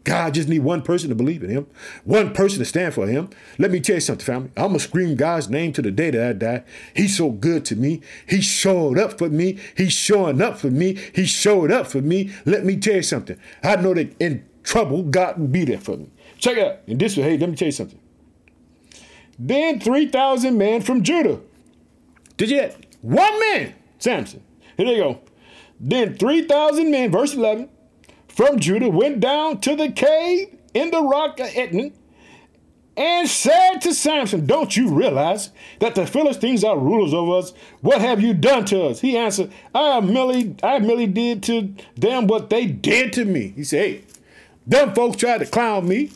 God 0.03 0.33
just 0.33 0.47
need 0.47 0.59
one 0.59 0.81
person 0.81 1.09
to 1.09 1.15
believe 1.15 1.43
in 1.43 1.49
him, 1.49 1.67
one 2.03 2.33
person 2.33 2.59
to 2.59 2.65
stand 2.65 2.93
for 2.93 3.07
him. 3.07 3.29
Let 3.57 3.71
me 3.71 3.79
tell 3.79 3.95
you 3.95 4.01
something, 4.01 4.25
family. 4.25 4.51
I'm 4.55 4.67
going 4.67 4.79
to 4.79 4.79
scream 4.79 5.15
God's 5.15 5.49
name 5.49 5.73
to 5.73 5.81
the 5.81 5.91
day 5.91 6.11
that 6.11 6.29
I 6.29 6.33
die. 6.33 6.63
He's 6.95 7.17
so 7.17 7.31
good 7.31 7.65
to 7.65 7.75
me. 7.75 8.01
He 8.27 8.41
showed 8.41 8.97
up 8.97 9.17
for 9.17 9.29
me. 9.29 9.59
He's 9.75 9.93
showing 9.93 10.41
up 10.41 10.57
for 10.57 10.71
me. 10.71 10.97
He 11.13 11.25
showed 11.25 11.71
up 11.71 11.87
for 11.87 12.01
me. 12.01 12.31
Let 12.45 12.63
me 12.63 12.77
tell 12.77 12.95
you 12.95 13.03
something. 13.03 13.39
I 13.63 13.75
know 13.77 13.93
that 13.93 14.15
in 14.19 14.47
trouble, 14.63 15.03
God 15.03 15.37
will 15.39 15.47
be 15.47 15.65
there 15.65 15.79
for 15.79 15.97
me. 15.97 16.09
Check 16.37 16.57
it 16.57 16.67
out. 16.67 16.79
And 16.87 16.99
this 16.99 17.15
hey, 17.15 17.37
let 17.37 17.49
me 17.49 17.55
tell 17.55 17.67
you 17.67 17.71
something. 17.71 17.99
Then 19.39 19.79
3,000 19.79 20.57
men 20.57 20.81
from 20.81 21.03
Judah. 21.03 21.39
Did 22.37 22.49
you 22.49 22.69
one 23.01 23.39
man, 23.39 23.75
Samson? 23.99 24.43
Here 24.77 24.85
they 24.85 24.97
go. 24.97 25.21
Then 25.79 26.15
3,000 26.15 26.89
men, 26.89 27.11
verse 27.11 27.33
11, 27.33 27.69
from 28.37 28.59
Judah 28.59 28.89
went 28.89 29.19
down 29.19 29.59
to 29.61 29.75
the 29.75 29.91
cave 29.91 30.55
in 30.75 30.91
the 30.91 31.01
rock 31.01 31.39
of 31.39 31.47
Etam 31.47 31.91
and 32.95 33.27
said 33.27 33.79
to 33.79 33.95
Samson, 33.95 34.45
Don't 34.45 34.77
you 34.77 34.89
realize 34.89 35.49
that 35.79 35.95
the 35.95 36.05
Philistines 36.05 36.63
are 36.63 36.77
rulers 36.77 37.15
over 37.15 37.37
us? 37.37 37.53
What 37.81 37.99
have 37.99 38.21
you 38.21 38.35
done 38.35 38.65
to 38.65 38.85
us? 38.85 39.01
He 39.01 39.17
answered, 39.17 39.51
I 39.73 39.99
merely, 40.01 40.55
I 40.61 40.77
merely 40.77 41.07
did 41.07 41.41
to 41.43 41.73
them 41.95 42.27
what 42.27 42.51
they 42.51 42.67
did 42.67 43.11
to 43.13 43.25
me. 43.25 43.53
He 43.55 43.63
said, 43.63 43.79
Hey, 43.79 44.03
them 44.67 44.93
folks 44.93 45.17
tried 45.17 45.39
to 45.39 45.47
clown 45.47 45.87
me. 45.87 46.11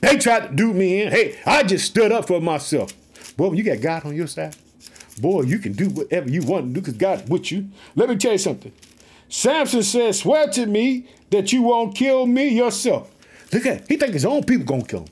They 0.00 0.16
tried 0.16 0.48
to 0.48 0.54
do 0.54 0.72
me 0.72 1.02
in. 1.02 1.12
Hey, 1.12 1.38
I 1.44 1.62
just 1.62 1.84
stood 1.84 2.10
up 2.10 2.26
for 2.26 2.40
myself. 2.40 2.94
Boy, 3.36 3.52
you 3.52 3.62
got 3.62 3.82
God 3.82 4.06
on 4.06 4.16
your 4.16 4.28
side, 4.28 4.56
boy, 5.20 5.42
you 5.42 5.58
can 5.58 5.72
do 5.72 5.90
whatever 5.90 6.30
you 6.30 6.42
want 6.42 6.68
to 6.68 6.72
do 6.72 6.80
because 6.80 6.94
God's 6.94 7.28
with 7.28 7.52
you. 7.52 7.68
Let 7.94 8.08
me 8.08 8.16
tell 8.16 8.32
you 8.32 8.38
something. 8.38 8.72
Samson 9.28 9.82
said, 9.82 10.14
swear 10.14 10.48
to 10.50 10.66
me 10.66 11.08
that 11.30 11.52
you 11.52 11.62
won't 11.62 11.94
kill 11.94 12.26
me 12.26 12.48
yourself. 12.48 13.12
Look 13.52 13.66
at 13.66 13.88
he 13.88 13.96
think 13.96 14.12
his 14.12 14.24
own 14.24 14.44
people 14.44 14.64
gonna 14.66 14.84
kill 14.84 15.00
him. 15.00 15.08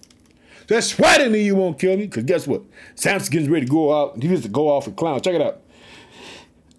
So 0.69 0.81
swear 0.81 1.19
to 1.19 1.29
me 1.29 1.43
you 1.43 1.57
won't 1.57 1.79
kill 1.79 1.97
me, 1.97 2.07
because 2.07 2.25
guess 2.25 2.47
what? 2.47 2.63
Samson 2.95 3.31
getting 3.33 3.51
ready 3.51 3.67
to 3.67 3.71
go 3.73 3.95
out. 3.95 4.23
He 4.23 4.29
used 4.29 4.45
to 4.45 4.49
go 4.49 4.69
off 4.69 4.87
and 4.87 4.97
clown. 4.97 5.21
Check 5.21 5.35
it 5.35 5.43
out. 5.43 5.61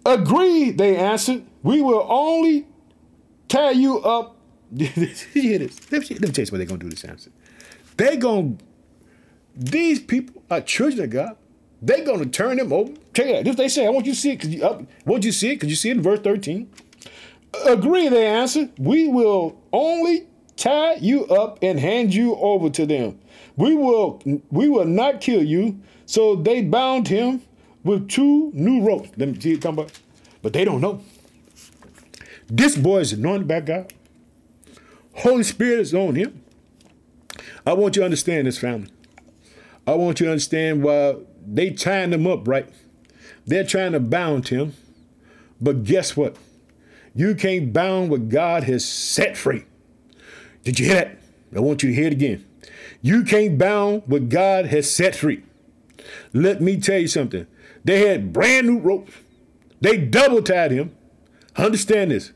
Agree, 0.04 0.70
they 0.70 0.96
answered. 0.96 1.44
We 1.62 1.82
will 1.82 2.06
only 2.08 2.66
tie 3.48 3.72
you 3.72 4.00
up. 4.00 4.36
you 4.72 4.88
hear 5.32 5.58
this? 5.58 5.90
Let 5.90 6.02
me, 6.02 6.16
let 6.16 6.20
me 6.20 6.28
tell 6.28 6.44
you 6.44 6.50
what 6.50 6.58
they're 6.58 6.66
gonna 6.66 6.80
do 6.80 6.90
to 6.90 6.96
Samson. 6.96 7.32
They 7.96 8.16
to, 8.16 8.58
these 9.54 10.00
people 10.00 10.42
are 10.50 10.60
children 10.60 11.04
of 11.04 11.10
God. 11.10 11.36
They 11.80 12.02
gonna 12.04 12.26
turn 12.26 12.56
them 12.56 12.72
over. 12.72 12.92
Check 13.14 13.26
it 13.26 13.36
out. 13.36 13.44
This 13.44 13.56
they 13.56 13.68
say. 13.68 13.86
I 13.86 13.90
want 13.90 14.06
you 14.06 14.12
to 14.12 14.18
see 14.18 14.32
it. 14.32 14.40
Cause 14.40 14.50
you 14.50 14.64
up. 14.64 14.82
Want 15.04 15.24
you 15.24 15.32
see 15.32 15.50
it? 15.50 15.60
Cause 15.60 15.70
you 15.70 15.76
see 15.76 15.90
it 15.90 15.96
in 15.96 16.02
verse 16.02 16.20
thirteen. 16.20 16.70
Agree, 17.64 18.08
they 18.08 18.26
answered. 18.26 18.70
We 18.78 19.08
will 19.08 19.60
only 19.72 20.26
tie 20.56 20.94
you 20.94 21.26
up 21.26 21.58
and 21.62 21.78
hand 21.78 22.14
you 22.14 22.34
over 22.36 22.70
to 22.70 22.86
them. 22.86 23.18
We 23.56 23.74
will 23.74 24.20
we 24.50 24.68
will 24.68 24.84
not 24.84 25.20
kill 25.20 25.42
you. 25.42 25.80
So 26.06 26.36
they 26.36 26.62
bound 26.62 27.08
him 27.08 27.42
with 27.84 28.08
two 28.08 28.50
new 28.54 28.82
ropes. 28.86 29.10
Let 29.16 29.28
me 29.28 29.40
see 29.40 29.54
about. 29.54 29.92
But 30.42 30.52
they 30.52 30.64
don't 30.64 30.80
know. 30.80 31.02
This 32.48 32.76
boy 32.76 32.98
is 32.98 33.12
anointed 33.12 33.48
by 33.48 33.60
God. 33.60 33.92
Holy 35.14 35.42
Spirit 35.42 35.80
is 35.80 35.94
on 35.94 36.14
him. 36.14 36.42
I 37.66 37.72
want 37.72 37.96
you 37.96 38.00
to 38.00 38.04
understand 38.04 38.46
this, 38.46 38.58
family. 38.58 38.88
I 39.86 39.94
want 39.94 40.20
you 40.20 40.26
to 40.26 40.32
understand 40.32 40.82
why 40.82 41.16
they 41.46 41.70
tying 41.70 42.12
him 42.12 42.26
up, 42.26 42.46
right? 42.46 42.68
They're 43.46 43.64
trying 43.64 43.92
to 43.92 44.00
bound 44.00 44.48
him. 44.48 44.74
But 45.60 45.84
guess 45.84 46.16
what? 46.16 46.36
You 47.16 47.34
can't 47.34 47.72
bound 47.72 48.10
what 48.10 48.28
God 48.28 48.64
has 48.64 48.84
set 48.84 49.36
free. 49.36 49.64
Did 50.64 50.78
you 50.78 50.86
hear 50.86 50.94
that? 50.96 51.18
I 51.54 51.60
want 51.60 51.82
you 51.82 51.88
to 51.88 51.94
hear 51.94 52.08
it 52.08 52.12
again. 52.12 52.44
You 53.00 53.24
can't 53.24 53.56
bound 53.56 54.02
what 54.06 54.28
God 54.28 54.66
has 54.66 54.92
set 54.92 55.16
free. 55.16 55.42
Let 56.34 56.60
me 56.60 56.78
tell 56.78 56.98
you 56.98 57.08
something. 57.08 57.46
They 57.84 58.06
had 58.06 58.32
brand 58.32 58.66
new 58.66 58.78
ropes. 58.78 59.12
They 59.80 59.96
double 59.96 60.42
tied 60.42 60.72
him. 60.72 60.94
Understand 61.56 62.10
this. 62.10 62.32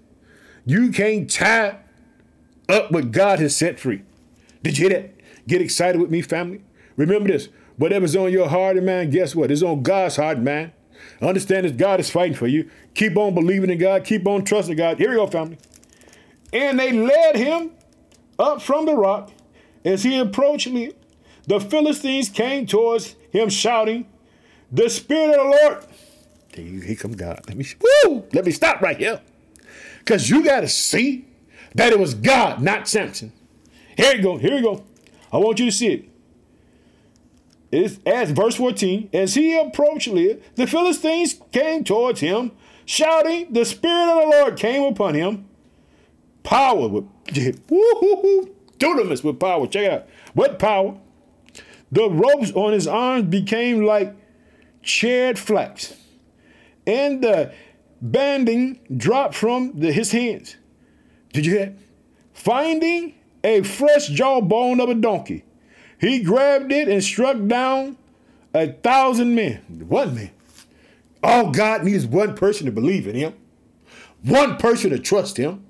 You 0.65 0.91
can't 0.91 1.31
tie 1.31 1.79
up 2.69 2.91
what 2.91 3.11
God 3.11 3.39
has 3.39 3.55
set 3.55 3.79
free. 3.79 4.03
Did 4.63 4.79
you 4.79 4.89
hear 4.89 5.01
that? 5.01 5.15
Get 5.47 5.61
excited 5.61 6.01
with 6.01 6.11
me, 6.11 6.23
family. 6.23 6.63
Remember 6.97 7.29
this. 7.29 7.49
Whatever's 7.77 8.17
on 8.17 8.33
your 8.33 8.49
heart 8.49 8.77
and 8.77 8.87
mind, 8.87 9.13
guess 9.13 9.35
what? 9.35 9.51
It's 9.51 9.63
on 9.63 9.83
God's 9.83 10.17
heart 10.17 10.39
mind. 10.41 10.73
Understand 11.21 11.67
that 11.67 11.77
God 11.77 12.01
is 12.01 12.11
fighting 12.11 12.35
for 12.35 12.47
you. 12.47 12.71
Keep 12.95 13.17
on 13.17 13.35
believing 13.35 13.71
in 13.71 13.79
God. 13.79 14.05
Keep 14.05 14.27
on 14.27 14.45
trusting 14.45 14.77
God. 14.77 14.99
Here 14.99 15.11
we 15.11 15.17
go, 15.17 15.27
family. 15.27 15.59
And 16.53 16.79
they 16.79 16.93
led 16.93 17.37
him 17.37 17.73
up 18.39 18.63
from 18.63 18.87
the 18.87 18.95
rock. 18.95 19.31
As 19.85 20.03
he 20.03 20.19
approached 20.19 20.69
me, 20.69 20.93
the 21.47 21.61
Philistines 21.61 22.29
came 22.29 22.67
towards 22.67 23.17
him 23.31 23.49
shouting, 23.49 24.07
The 24.71 24.91
Spirit 24.91 25.39
of 25.39 25.45
the 25.45 25.59
Lord. 25.63 25.85
Here 26.55 26.97
come 26.97 27.13
God. 27.13 27.41
Let 27.49 27.57
me, 27.57 27.65
woo, 28.05 28.25
let 28.33 28.45
me 28.45 28.53
stop 28.53 28.81
right 28.81 28.97
here. 28.97 29.21
Because 30.01 30.29
you 30.29 30.45
got 30.45 30.61
to 30.61 30.69
see 30.69 31.27
that 31.75 31.93
it 31.93 31.99
was 31.99 32.15
God, 32.15 32.61
not 32.61 32.89
Samson. 32.89 33.33
Here 33.97 34.15
you 34.17 34.23
go. 34.23 34.37
Here 34.37 34.55
you 34.55 34.63
go. 34.63 34.85
I 35.33 35.39
want 35.39 35.59
you 35.59 35.67
to 35.67 35.73
see 35.73 35.89
it. 35.89 36.09
As 37.73 38.31
verse 38.33 38.57
14, 38.57 39.11
as 39.13 39.35
he 39.35 39.57
approached 39.57 40.09
Lehi, 40.09 40.41
the 40.57 40.67
Philistines 40.67 41.41
came 41.53 41.85
towards 41.85 42.21
him, 42.21 42.51
shouting, 42.85 43.53
The 43.53 43.65
Spirit 43.65 44.11
of 44.11 44.23
the 44.23 44.37
Lord 44.39 44.57
came 44.57 44.83
upon 44.83 45.15
him. 45.15 45.47
Power 46.43 46.89
with 46.89 47.05
dunamis 48.81 49.23
with 49.23 49.39
power. 49.39 49.67
Check 49.67 49.85
it 49.85 49.93
out. 49.93 50.09
What 50.35 50.59
power? 50.59 50.99
The 51.93 52.09
ropes 52.09 52.53
on 52.53 52.73
his 52.73 52.87
arms 52.87 53.25
became 53.25 53.85
like 53.85 54.17
charred 54.83 55.39
flax, 55.39 55.95
and 56.87 57.23
the 57.23 57.53
banding 58.01 58.81
dropped 58.97 59.35
from 59.35 59.79
the, 59.79 59.93
his 59.93 60.13
hands. 60.13 60.57
Did 61.33 61.47
you 61.47 61.53
hear? 61.53 61.77
Finding 62.33 63.15
a 63.45 63.63
fresh 63.63 64.09
jawbone 64.09 64.81
of 64.81 64.89
a 64.89 64.95
donkey, 64.95 65.45
he 66.01 66.23
grabbed 66.23 66.73
it 66.73 66.89
and 66.89 67.03
struck 67.05 67.37
down 67.47 67.97
a 68.55 68.73
thousand 68.73 69.35
men. 69.35 69.61
One 69.89 70.15
man. 70.15 70.31
All 71.23 71.51
God 71.51 71.85
needs 71.85 72.07
one 72.07 72.35
person 72.35 72.67
to 72.67 72.73
believe 72.73 73.07
in 73.07 73.15
him, 73.15 73.35
one 74.23 74.57
person 74.57 74.91
to 74.91 74.99
trust 74.99 75.37
him, 75.37 75.67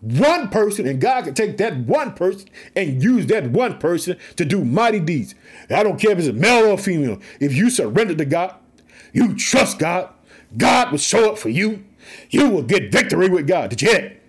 one 0.00 0.48
person, 0.50 0.86
and 0.86 1.00
God 1.00 1.24
can 1.24 1.34
take 1.34 1.56
that 1.56 1.76
one 1.78 2.14
person 2.14 2.48
and 2.76 3.02
use 3.02 3.26
that 3.26 3.50
one 3.50 3.78
person 3.78 4.16
to 4.36 4.44
do 4.44 4.64
mighty 4.64 5.00
deeds. 5.00 5.34
I 5.70 5.82
don't 5.82 5.98
care 5.98 6.12
if 6.12 6.18
it's 6.18 6.28
a 6.28 6.32
male 6.32 6.70
or 6.70 6.78
female. 6.78 7.20
If 7.40 7.54
you 7.54 7.70
surrender 7.70 8.14
to 8.14 8.24
God, 8.24 8.54
you 9.12 9.34
trust 9.34 9.78
God, 9.78 10.10
God 10.56 10.90
will 10.90 10.98
show 10.98 11.32
up 11.32 11.38
for 11.38 11.48
you. 11.48 11.84
You 12.30 12.50
will 12.50 12.62
get 12.62 12.92
victory 12.92 13.28
with 13.28 13.48
God. 13.48 13.70
Did 13.70 13.82
you 13.82 13.90
hear 13.90 14.00
it? 14.00 14.22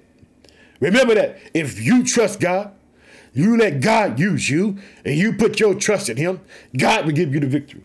Remember 0.80 1.14
that. 1.16 1.40
If 1.54 1.80
you 1.80 2.04
trust 2.04 2.40
God, 2.40 2.72
you 3.36 3.58
let 3.58 3.82
God 3.82 4.20
use 4.20 4.50
you 4.50 4.78
and 5.04 5.16
you 5.16 5.34
put 5.34 5.60
your 5.60 5.76
trust 5.76 6.10
in 6.10 6.18
Him, 6.18 6.42
God 6.78 7.06
will 7.06 7.14
give 7.14 7.34
you 7.34 7.40
the 7.40 7.48
victory. 7.48 7.84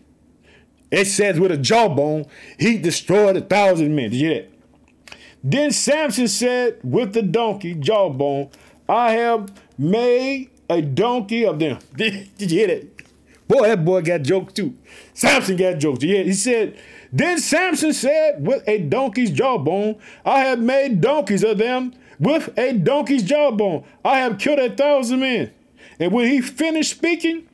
It 0.91 1.05
says, 1.05 1.39
with 1.39 1.51
a 1.51 1.57
jawbone, 1.57 2.25
he 2.59 2.77
destroyed 2.77 3.37
a 3.37 3.41
thousand 3.41 3.95
men. 3.95 4.09
Did 4.09 4.17
you 4.17 4.29
hear 4.29 4.41
that? 4.41 5.17
Then 5.43 5.71
Samson 5.71 6.27
said, 6.27 6.79
with 6.83 7.13
the 7.13 7.21
donkey, 7.21 7.73
jawbone, 7.73 8.49
I 8.87 9.13
have 9.13 9.51
made 9.77 10.49
a 10.69 10.81
donkey 10.81 11.45
of 11.45 11.59
them. 11.59 11.79
Did, 11.95 12.29
you 12.37 12.47
hear 12.47 12.67
that? 12.67 13.47
Boy, 13.47 13.67
that 13.67 13.83
boy 13.83 14.01
got 14.01 14.21
jokes 14.21 14.53
too. 14.53 14.77
Samson 15.13 15.55
got 15.55 15.79
jokes. 15.79 16.03
Yeah, 16.03 16.23
he 16.23 16.33
said, 16.33 16.77
then 17.11 17.39
Samson 17.39 17.93
said, 17.93 18.45
with 18.45 18.63
a 18.67 18.79
donkey's 18.79 19.31
jawbone, 19.31 19.97
I 20.25 20.41
have 20.41 20.59
made 20.59 21.01
donkeys 21.01 21.43
of 21.43 21.57
them 21.57 21.93
with 22.21 22.57
a 22.57 22.71
donkey's 22.73 23.23
jawbone. 23.23 23.83
I 24.05 24.19
have 24.19 24.37
killed 24.37 24.59
a 24.59 24.69
thousand 24.73 25.19
men. 25.19 25.51
And 25.99 26.13
when 26.13 26.27
he 26.27 26.39
finished 26.39 26.91
speaking, 26.91 27.49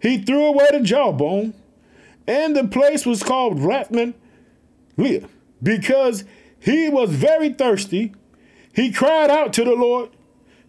he 0.00 0.18
threw 0.18 0.46
away 0.46 0.66
the 0.72 0.80
jawbone, 0.80 1.54
and 2.26 2.56
the 2.56 2.66
place 2.66 3.04
was 3.04 3.22
called 3.22 3.58
Ramath 3.58 4.14
Lehi, 4.96 5.28
because 5.62 6.24
he 6.58 6.88
was 6.88 7.10
very 7.10 7.52
thirsty. 7.52 8.14
He 8.74 8.92
cried 8.92 9.30
out 9.30 9.52
to 9.54 9.64
the 9.64 9.74
Lord, 9.74 10.10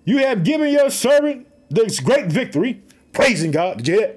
You 0.03 0.17
have 0.17 0.43
given 0.43 0.71
your 0.71 0.89
servant 0.89 1.47
this 1.69 1.99
great 1.99 2.25
victory, 2.27 2.81
praising 3.13 3.51
God. 3.51 3.83
Did 3.83 3.87
you? 3.87 4.13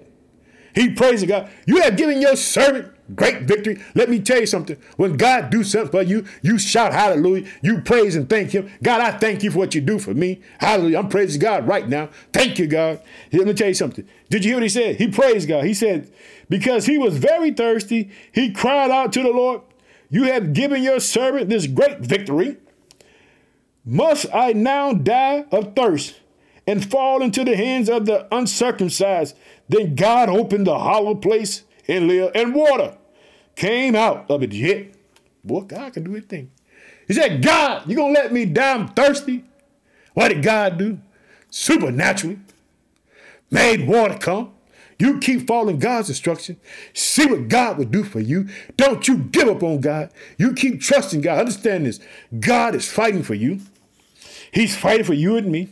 He 0.74 0.90
praising 0.90 1.28
God. 1.28 1.50
You 1.66 1.82
have 1.82 1.96
given 1.96 2.20
your 2.20 2.36
servant 2.36 2.91
great 3.14 3.42
victory. 3.42 3.82
Let 3.94 4.08
me 4.08 4.20
tell 4.20 4.40
you 4.40 4.46
something. 4.46 4.76
When 4.96 5.16
God 5.16 5.50
do 5.50 5.64
something 5.64 5.90
for 5.90 6.02
you, 6.02 6.24
you 6.40 6.58
shout 6.58 6.92
hallelujah. 6.92 7.48
You 7.62 7.80
praise 7.80 8.16
and 8.16 8.28
thank 8.28 8.50
him. 8.50 8.70
God, 8.82 9.00
I 9.00 9.18
thank 9.18 9.42
you 9.42 9.50
for 9.50 9.58
what 9.58 9.74
you 9.74 9.80
do 9.80 9.98
for 9.98 10.14
me. 10.14 10.40
Hallelujah. 10.58 10.98
I'm 10.98 11.08
praising 11.08 11.40
God 11.40 11.66
right 11.66 11.88
now. 11.88 12.10
Thank 12.32 12.58
you, 12.58 12.66
God. 12.66 13.02
Let 13.32 13.46
me 13.46 13.54
tell 13.54 13.68
you 13.68 13.74
something. 13.74 14.06
Did 14.30 14.44
you 14.44 14.50
hear 14.50 14.56
what 14.56 14.62
he 14.62 14.68
said? 14.68 14.96
He 14.96 15.08
praised 15.08 15.48
God. 15.48 15.64
He 15.64 15.74
said, 15.74 16.12
because 16.48 16.86
he 16.86 16.98
was 16.98 17.18
very 17.18 17.50
thirsty, 17.50 18.10
he 18.32 18.52
cried 18.52 18.90
out 18.90 19.12
to 19.14 19.22
the 19.22 19.30
Lord, 19.30 19.62
you 20.10 20.24
have 20.24 20.52
given 20.52 20.82
your 20.82 21.00
servant 21.00 21.48
this 21.48 21.66
great 21.66 22.00
victory. 22.00 22.58
Must 23.84 24.26
I 24.32 24.52
now 24.52 24.92
die 24.92 25.44
of 25.50 25.74
thirst 25.74 26.20
and 26.66 26.88
fall 26.88 27.22
into 27.22 27.44
the 27.44 27.56
hands 27.56 27.88
of 27.88 28.06
the 28.06 28.28
uncircumcised? 28.34 29.36
Then 29.68 29.94
God 29.94 30.28
opened 30.28 30.66
the 30.66 30.78
hollow 30.78 31.14
place 31.14 31.64
in 31.86 32.08
Lehi, 32.08 32.30
and 32.34 32.54
water 32.54 32.96
came 33.56 33.94
out 33.94 34.30
of 34.30 34.42
it. 34.42 34.52
Yet, 34.52 34.94
boy, 35.44 35.62
God 35.62 35.92
can 35.92 36.04
do 36.04 36.12
anything. 36.12 36.50
He 37.06 37.14
said, 37.14 37.42
God, 37.42 37.88
you 37.88 37.96
gonna 37.96 38.14
let 38.14 38.32
me 38.32 38.44
die? 38.44 38.74
I'm 38.74 38.88
thirsty. 38.88 39.44
What 40.14 40.28
did 40.28 40.42
God 40.42 40.78
do? 40.78 40.98
Supernaturally 41.50 42.38
made 43.50 43.86
water 43.86 44.18
come. 44.18 44.52
You 44.98 45.18
keep 45.18 45.46
following 45.46 45.78
God's 45.78 46.08
instruction. 46.08 46.58
See 46.94 47.26
what 47.26 47.48
God 47.48 47.76
will 47.76 47.86
do 47.86 48.04
for 48.04 48.20
you. 48.20 48.48
Don't 48.76 49.06
you 49.08 49.18
give 49.18 49.48
up 49.48 49.62
on 49.62 49.80
God. 49.80 50.12
You 50.38 50.54
keep 50.54 50.80
trusting 50.80 51.22
God. 51.22 51.40
Understand 51.40 51.86
this. 51.86 52.00
God 52.38 52.74
is 52.74 52.90
fighting 52.90 53.22
for 53.22 53.34
you. 53.34 53.60
He's 54.52 54.76
fighting 54.76 55.04
for 55.04 55.14
you 55.14 55.36
and 55.36 55.50
me. 55.50 55.70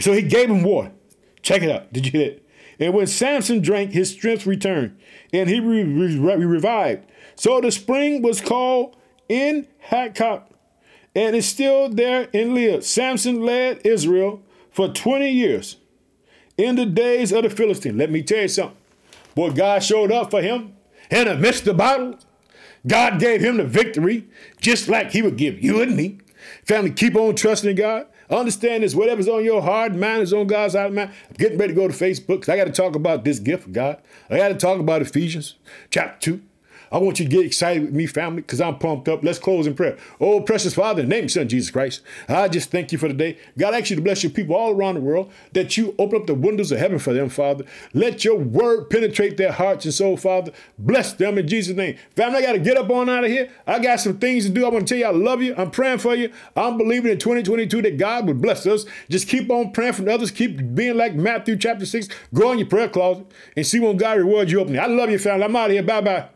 So 0.00 0.12
he 0.12 0.22
gave 0.22 0.50
him 0.50 0.62
water. 0.62 0.92
Check 1.42 1.62
it 1.62 1.70
out. 1.70 1.92
Did 1.92 2.06
you 2.06 2.12
hear 2.12 2.30
that? 2.30 2.47
And 2.78 2.94
when 2.94 3.06
Samson 3.06 3.60
drank, 3.60 3.92
his 3.92 4.10
strength 4.10 4.46
returned, 4.46 4.96
and 5.32 5.48
he 5.48 5.60
re- 5.60 5.82
re- 5.82 6.44
revived. 6.44 7.06
So 7.34 7.60
the 7.60 7.72
spring 7.72 8.22
was 8.22 8.40
called 8.40 8.96
En 9.28 9.66
Hakkore, 9.90 10.44
and 11.14 11.34
is 11.34 11.48
still 11.48 11.88
there 11.88 12.28
in 12.32 12.50
Lehi. 12.50 12.82
Samson 12.82 13.42
led 13.42 13.84
Israel 13.84 14.42
for 14.70 14.88
20 14.88 15.28
years 15.28 15.76
in 16.56 16.76
the 16.76 16.86
days 16.86 17.32
of 17.32 17.42
the 17.42 17.50
Philistine. 17.50 17.98
Let 17.98 18.10
me 18.10 18.22
tell 18.22 18.42
you 18.42 18.48
something. 18.48 18.76
Boy, 19.34 19.50
God 19.50 19.82
showed 19.82 20.12
up 20.12 20.30
for 20.30 20.42
him 20.42 20.74
in 21.10 21.26
the 21.26 21.36
midst 21.36 21.60
of 21.60 21.66
the 21.66 21.74
battle. 21.74 22.18
God 22.86 23.20
gave 23.20 23.40
him 23.40 23.56
the 23.56 23.64
victory, 23.64 24.26
just 24.60 24.88
like 24.88 25.10
he 25.10 25.22
would 25.22 25.36
give 25.36 25.62
you 25.62 25.80
and 25.80 25.96
me. 25.96 26.18
Family, 26.64 26.90
keep 26.90 27.16
on 27.16 27.34
trusting 27.34 27.76
God. 27.76 28.06
Understand 28.30 28.82
this, 28.82 28.94
whatever's 28.94 29.28
on 29.28 29.44
your 29.44 29.62
heart, 29.62 29.94
mind 29.94 30.22
is 30.22 30.32
on 30.32 30.46
God's 30.46 30.74
heart, 30.74 30.92
mind. 30.92 31.10
I'm 31.28 31.36
getting 31.36 31.58
ready 31.58 31.72
to 31.72 31.80
go 31.80 31.88
to 31.88 31.94
Facebook 31.94 32.48
I 32.48 32.56
got 32.56 32.64
to 32.64 32.72
talk 32.72 32.94
about 32.94 33.24
this 33.24 33.38
gift 33.38 33.66
of 33.66 33.72
God. 33.72 34.00
I 34.28 34.36
got 34.36 34.48
to 34.48 34.54
talk 34.54 34.78
about 34.80 35.00
Ephesians 35.00 35.54
chapter 35.90 36.32
2. 36.32 36.42
I 36.90 36.98
want 36.98 37.18
you 37.20 37.26
to 37.26 37.30
get 37.30 37.44
excited 37.44 37.82
with 37.82 37.94
me, 37.94 38.06
family, 38.06 38.42
because 38.42 38.60
I'm 38.60 38.78
pumped 38.78 39.08
up. 39.08 39.22
Let's 39.22 39.38
close 39.38 39.66
in 39.66 39.74
prayer. 39.74 39.96
Oh, 40.20 40.40
precious 40.40 40.74
Father, 40.74 41.02
in 41.02 41.08
the 41.08 41.14
name 41.14 41.24
of 41.24 41.30
Son 41.30 41.48
Jesus 41.48 41.70
Christ, 41.70 42.02
I 42.28 42.48
just 42.48 42.70
thank 42.70 42.92
you 42.92 42.98
for 42.98 43.08
the 43.08 43.14
day. 43.14 43.38
God, 43.56 43.74
I 43.74 43.80
ask 43.80 43.90
you 43.90 43.96
to 43.96 44.02
bless 44.02 44.22
your 44.22 44.32
people 44.32 44.56
all 44.56 44.72
around 44.72 44.94
the 44.94 45.00
world, 45.00 45.30
that 45.52 45.76
you 45.76 45.94
open 45.98 46.20
up 46.20 46.26
the 46.26 46.34
windows 46.34 46.72
of 46.72 46.78
heaven 46.78 46.98
for 46.98 47.12
them, 47.12 47.28
Father. 47.28 47.64
Let 47.94 48.24
your 48.24 48.36
word 48.36 48.90
penetrate 48.90 49.36
their 49.36 49.52
hearts 49.52 49.84
and 49.84 49.94
soul, 49.94 50.16
Father. 50.16 50.52
Bless 50.78 51.12
them 51.12 51.38
in 51.38 51.48
Jesus' 51.48 51.76
name. 51.76 51.96
Family, 52.16 52.38
I 52.38 52.42
got 52.42 52.52
to 52.52 52.58
get 52.58 52.76
up 52.76 52.90
on 52.90 53.08
out 53.08 53.24
of 53.24 53.30
here. 53.30 53.50
I 53.66 53.78
got 53.78 54.00
some 54.00 54.18
things 54.18 54.46
to 54.46 54.50
do. 54.50 54.64
I 54.64 54.68
want 54.68 54.86
to 54.86 54.94
tell 54.94 54.98
you 54.98 55.06
I 55.06 55.10
love 55.10 55.42
you. 55.42 55.54
I'm 55.56 55.70
praying 55.70 55.98
for 55.98 56.14
you. 56.14 56.32
I'm 56.56 56.78
believing 56.78 57.12
in 57.12 57.18
2022 57.18 57.82
that 57.82 57.98
God 57.98 58.26
would 58.26 58.40
bless 58.40 58.66
us. 58.66 58.84
Just 59.08 59.28
keep 59.28 59.50
on 59.50 59.72
praying 59.72 59.94
for 59.94 60.08
others. 60.08 60.30
Keep 60.30 60.74
being 60.74 60.96
like 60.96 61.14
Matthew 61.14 61.56
chapter 61.56 61.86
6. 61.86 62.08
Go 62.34 62.52
in 62.52 62.58
your 62.58 62.68
prayer 62.68 62.88
closet 62.88 63.26
and 63.56 63.66
see 63.66 63.80
when 63.80 63.96
God 63.96 64.18
rewards 64.18 64.52
you 64.52 64.60
openly. 64.60 64.78
I 64.78 64.86
love 64.86 65.10
you, 65.10 65.18
family. 65.18 65.44
I'm 65.44 65.56
out 65.56 65.66
of 65.66 65.72
here. 65.72 65.82
Bye 65.82 66.00
bye. 66.00 66.28